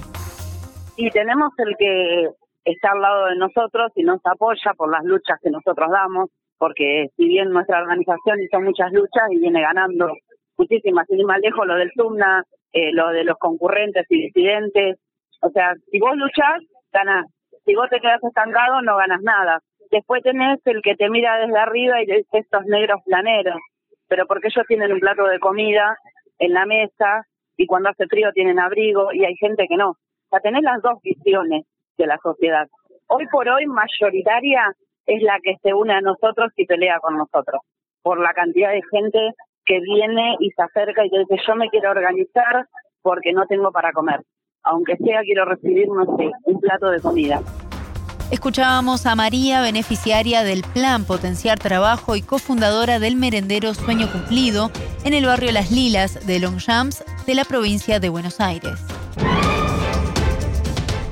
Y 0.97 1.11
tenemos 1.11 1.51
el 1.57 1.75
que 1.77 2.29
está 2.65 2.91
al 2.93 3.01
lado 3.01 3.27
de 3.27 3.35
nosotros 3.35 3.91
y 3.95 4.03
nos 4.03 4.19
apoya 4.25 4.73
por 4.75 4.89
las 4.89 5.03
luchas 5.03 5.37
que 5.43 5.51
nosotros 5.51 5.87
damos, 5.91 6.31
porque 6.57 7.09
si 7.15 7.27
bien 7.27 7.51
nuestra 7.51 7.81
organización 7.81 8.41
hizo 8.41 8.59
muchas 8.59 8.91
luchas 8.91 9.29
y 9.29 9.37
viene 9.37 9.61
ganando 9.61 10.11
muchísimas, 10.57 11.05
sin 11.07 11.25
más 11.27 11.39
lejos 11.41 11.67
lo 11.67 11.75
del 11.75 11.91
SUMNA, 11.95 12.43
eh, 12.73 12.91
lo 12.91 13.09
de 13.09 13.23
los 13.23 13.37
concurrentes 13.37 14.07
y 14.09 14.23
disidentes, 14.23 14.97
o 15.41 15.49
sea, 15.51 15.75
si 15.91 15.99
vos 15.99 16.15
luchás, 16.15 16.63
ganás. 16.91 17.27
Si 17.65 17.75
vos 17.75 17.87
te 17.89 17.99
quedas 17.99 18.23
estancado, 18.23 18.81
no 18.81 18.97
ganas 18.97 19.21
nada. 19.21 19.59
Después 19.91 20.23
tenés 20.23 20.59
el 20.65 20.81
que 20.81 20.95
te 20.95 21.09
mira 21.09 21.37
desde 21.37 21.57
arriba 21.57 22.01
y 22.01 22.05
dice 22.05 22.25
estos 22.31 22.65
negros 22.65 23.01
planeros, 23.05 23.57
pero 24.07 24.25
porque 24.27 24.47
ellos 24.47 24.65
tienen 24.67 24.91
un 24.91 24.99
plato 24.99 25.25
de 25.25 25.39
comida 25.39 25.97
en 26.39 26.53
la 26.53 26.65
mesa 26.65 27.23
y 27.57 27.65
cuando 27.65 27.89
hace 27.89 28.07
frío 28.07 28.31
tienen 28.33 28.59
abrigo 28.59 29.13
y 29.13 29.25
hay 29.25 29.35
gente 29.35 29.65
que 29.67 29.77
no. 29.77 29.91
O 29.91 29.97
sea, 30.29 30.39
tenés 30.39 30.63
las 30.63 30.81
dos 30.81 31.01
visiones 31.01 31.65
de 31.97 32.07
la 32.07 32.17
sociedad. 32.17 32.67
Hoy 33.07 33.27
por 33.31 33.47
hoy, 33.47 33.65
mayoritaria 33.67 34.73
es 35.05 35.21
la 35.21 35.39
que 35.41 35.55
se 35.61 35.73
une 35.73 35.93
a 35.93 36.01
nosotros 36.01 36.51
y 36.55 36.65
pelea 36.65 36.99
con 36.99 37.17
nosotros, 37.17 37.61
por 38.01 38.19
la 38.19 38.33
cantidad 38.33 38.71
de 38.71 38.81
gente 38.91 39.19
que 39.65 39.79
viene 39.79 40.35
y 40.39 40.49
se 40.51 40.61
acerca 40.61 41.05
y 41.05 41.09
dice, 41.09 41.37
yo 41.47 41.55
me 41.55 41.69
quiero 41.69 41.91
organizar 41.91 42.65
porque 43.01 43.33
no 43.33 43.45
tengo 43.45 43.71
para 43.71 43.91
comer. 43.93 44.21
Aunque 44.63 44.97
sea, 44.97 45.21
quiero 45.21 45.45
recibir, 45.45 45.87
no 45.87 46.17
sé, 46.17 46.31
un 46.45 46.59
plato 46.59 46.89
de 46.89 46.99
comida. 46.99 47.39
Escuchábamos 48.31 49.05
a 49.05 49.15
María, 49.15 49.61
beneficiaria 49.61 50.43
del 50.43 50.63
Plan 50.63 51.05
Potenciar 51.05 51.59
Trabajo 51.59 52.15
y 52.15 52.23
cofundadora 52.23 52.97
del 52.97 53.15
merendero 53.15 53.75
Sueño 53.75 54.11
Cumplido 54.11 54.71
en 55.03 55.13
el 55.13 55.27
barrio 55.27 55.51
Las 55.51 55.69
Lilas 55.69 56.25
de 56.25 56.39
Longchamps 56.39 57.03
de 57.27 57.35
la 57.35 57.45
provincia 57.45 57.99
de 57.99 58.09
Buenos 58.09 58.39
Aires. 58.39 58.79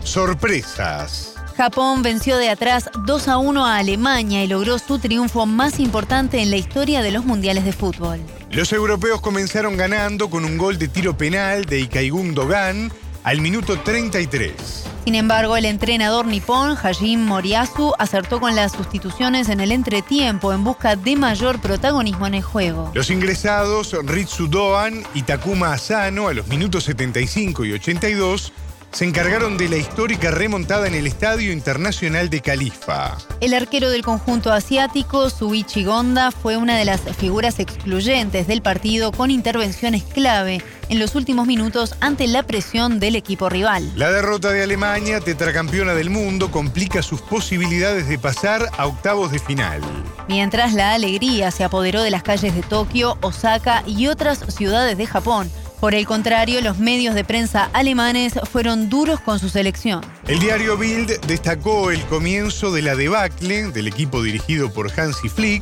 Sorpresas. 0.04 1.36
Japón 1.56 2.02
venció 2.02 2.38
de 2.38 2.50
atrás 2.50 2.90
2 3.06 3.28
a 3.28 3.38
1 3.38 3.64
a 3.64 3.78
Alemania 3.78 4.44
y 4.44 4.48
logró 4.48 4.80
su 4.80 4.98
triunfo 4.98 5.46
más 5.46 5.80
importante 5.80 6.42
en 6.42 6.50
la 6.50 6.58
historia 6.58 7.04
de 7.04 7.12
los 7.12 7.26
mundiales 7.26 7.64
de 7.64 7.74
fútbol. 7.74 8.20
Los 8.50 8.74
europeos 8.74 9.22
comenzaron 9.22 9.78
ganando 9.78 10.32
con 10.32 10.46
un 10.46 10.58
gol 10.58 10.80
de 10.80 10.88
tiro 10.88 11.16
penal 11.16 11.66
de 11.66 11.80
Ikaigun 11.82 12.34
Dogan 12.34 12.92
al 13.24 13.42
minuto 13.42 13.80
33. 13.80 14.84
Sin 15.06 15.16
embargo, 15.16 15.58
el 15.58 15.66
entrenador 15.66 16.26
nipón, 16.26 16.78
Hajim 16.82 17.20
Moriyasu, 17.20 17.94
acertó 18.00 18.40
con 18.40 18.56
las 18.56 18.72
sustituciones 18.72 19.50
en 19.50 19.60
el 19.60 19.74
entretiempo 19.74 20.54
en 20.54 20.64
busca 20.64 20.96
de 20.96 21.18
mayor 21.18 21.60
protagonismo 21.60 22.26
en 22.26 22.36
el 22.36 22.42
juego. 22.42 22.92
Los 22.94 23.10
ingresados 23.10 23.96
Ritsu 24.06 24.48
Doan 24.48 25.04
y 25.14 25.24
Takuma 25.24 25.74
Asano 25.74 26.30
a 26.30 26.34
los 26.34 26.48
minutos 26.48 26.86
75 26.86 27.66
y 27.66 27.74
82 27.74 28.54
se 28.94 29.06
encargaron 29.06 29.58
de 29.58 29.70
la 29.70 29.78
histórica 29.78 30.30
remontada 30.30 30.88
en 30.88 30.94
el 30.94 31.08
Estadio 31.08 31.52
Internacional 31.52 32.30
de 32.30 32.42
Califa. 32.42 33.18
El 33.42 33.56
arquero 33.56 33.90
del 33.90 34.04
conjunto 34.04 34.54
asiático, 34.54 35.32
Suichi 35.32 35.84
Gonda, 35.84 36.30
fue 36.30 36.58
una 36.58 36.78
de 36.78 36.86
las 36.86 37.02
figuras 37.18 37.60
excluyentes 37.60 38.46
del 38.46 38.62
partido 38.62 39.12
con 39.12 39.32
intervenciones 39.32 40.04
clave 40.04 40.62
en 40.94 41.00
los 41.00 41.16
últimos 41.16 41.48
minutos 41.48 41.96
ante 42.02 42.28
la 42.28 42.44
presión 42.44 43.00
del 43.00 43.16
equipo 43.16 43.50
rival. 43.50 43.92
La 43.96 44.12
derrota 44.12 44.52
de 44.52 44.62
Alemania, 44.62 45.20
tetracampeona 45.20 45.96
del 45.96 46.12
mundo, 46.12 46.52
complica 46.52 47.02
sus 47.02 47.20
posibilidades 47.20 48.08
de 48.08 48.20
pasar 48.20 48.70
a 48.78 48.86
octavos 48.86 49.32
de 49.32 49.40
final. 49.40 49.82
Mientras 50.28 50.74
la 50.74 50.94
alegría 50.94 51.50
se 51.50 51.64
apoderó 51.64 52.04
de 52.04 52.12
las 52.12 52.22
calles 52.22 52.54
de 52.54 52.62
Tokio, 52.62 53.18
Osaka 53.22 53.84
y 53.88 54.06
otras 54.06 54.46
ciudades 54.54 54.96
de 54.96 55.08
Japón 55.08 55.50
por 55.80 55.96
el 55.96 56.06
contrario, 56.06 56.62
los 56.62 56.78
medios 56.78 57.14
de 57.14 57.26
prensa 57.26 57.70
alemanes 57.74 58.40
fueron 58.50 58.88
duros 58.88 59.20
con 59.20 59.38
su 59.40 59.50
selección. 59.50 60.00
El 60.30 60.40
diario 60.40 60.78
Bild 60.78 61.20
destacó 61.28 61.92
el 61.92 62.02
comienzo 62.04 62.72
de 62.72 62.84
la 62.84 62.96
debacle 62.96 63.70
del 63.70 63.90
equipo 63.90 64.24
dirigido 64.24 64.72
por 64.72 64.90
Hansi 64.98 65.28
Flick, 65.28 65.62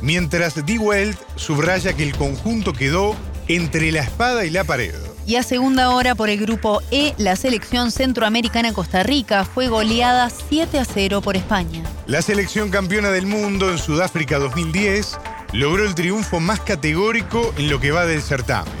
mientras 0.00 0.64
Die 0.64 0.78
Welt 0.78 1.18
subraya 1.36 1.92
que 1.92 2.02
el 2.02 2.16
conjunto 2.16 2.72
quedó 2.72 3.14
entre 3.48 3.90
la 3.92 4.00
espada 4.00 4.44
y 4.44 4.50
la 4.50 4.64
pared. 4.64 4.94
Y 5.26 5.36
a 5.36 5.42
segunda 5.42 5.90
hora 5.90 6.14
por 6.14 6.30
el 6.30 6.38
grupo 6.38 6.80
E, 6.90 7.14
la 7.18 7.36
selección 7.36 7.90
centroamericana 7.90 8.72
Costa 8.72 9.02
Rica 9.02 9.44
fue 9.44 9.68
goleada 9.68 10.30
7 10.30 10.78
a 10.78 10.84
0 10.84 11.20
por 11.20 11.36
España. 11.36 11.82
La 12.06 12.22
selección 12.22 12.70
campeona 12.70 13.10
del 13.10 13.26
mundo 13.26 13.70
en 13.70 13.78
Sudáfrica 13.78 14.38
2010 14.38 15.18
logró 15.52 15.84
el 15.84 15.94
triunfo 15.94 16.40
más 16.40 16.60
categórico 16.60 17.52
en 17.58 17.68
lo 17.68 17.78
que 17.78 17.90
va 17.90 18.06
del 18.06 18.22
certamen. 18.22 18.72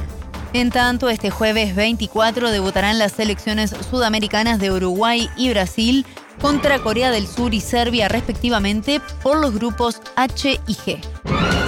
En 0.54 0.70
tanto, 0.70 1.10
este 1.10 1.30
jueves 1.30 1.74
24 1.74 2.50
debutarán 2.50 2.98
las 2.98 3.12
selecciones 3.12 3.74
sudamericanas 3.90 4.58
de 4.58 4.70
Uruguay 4.70 5.28
y 5.36 5.50
Brasil 5.50 6.06
contra 6.40 6.78
Corea 6.78 7.10
del 7.10 7.26
Sur 7.26 7.52
y 7.52 7.60
Serbia 7.60 8.08
respectivamente 8.08 9.02
por 9.22 9.38
los 9.38 9.52
grupos 9.52 10.00
H 10.16 10.58
y 10.66 10.74
G. 10.74 11.67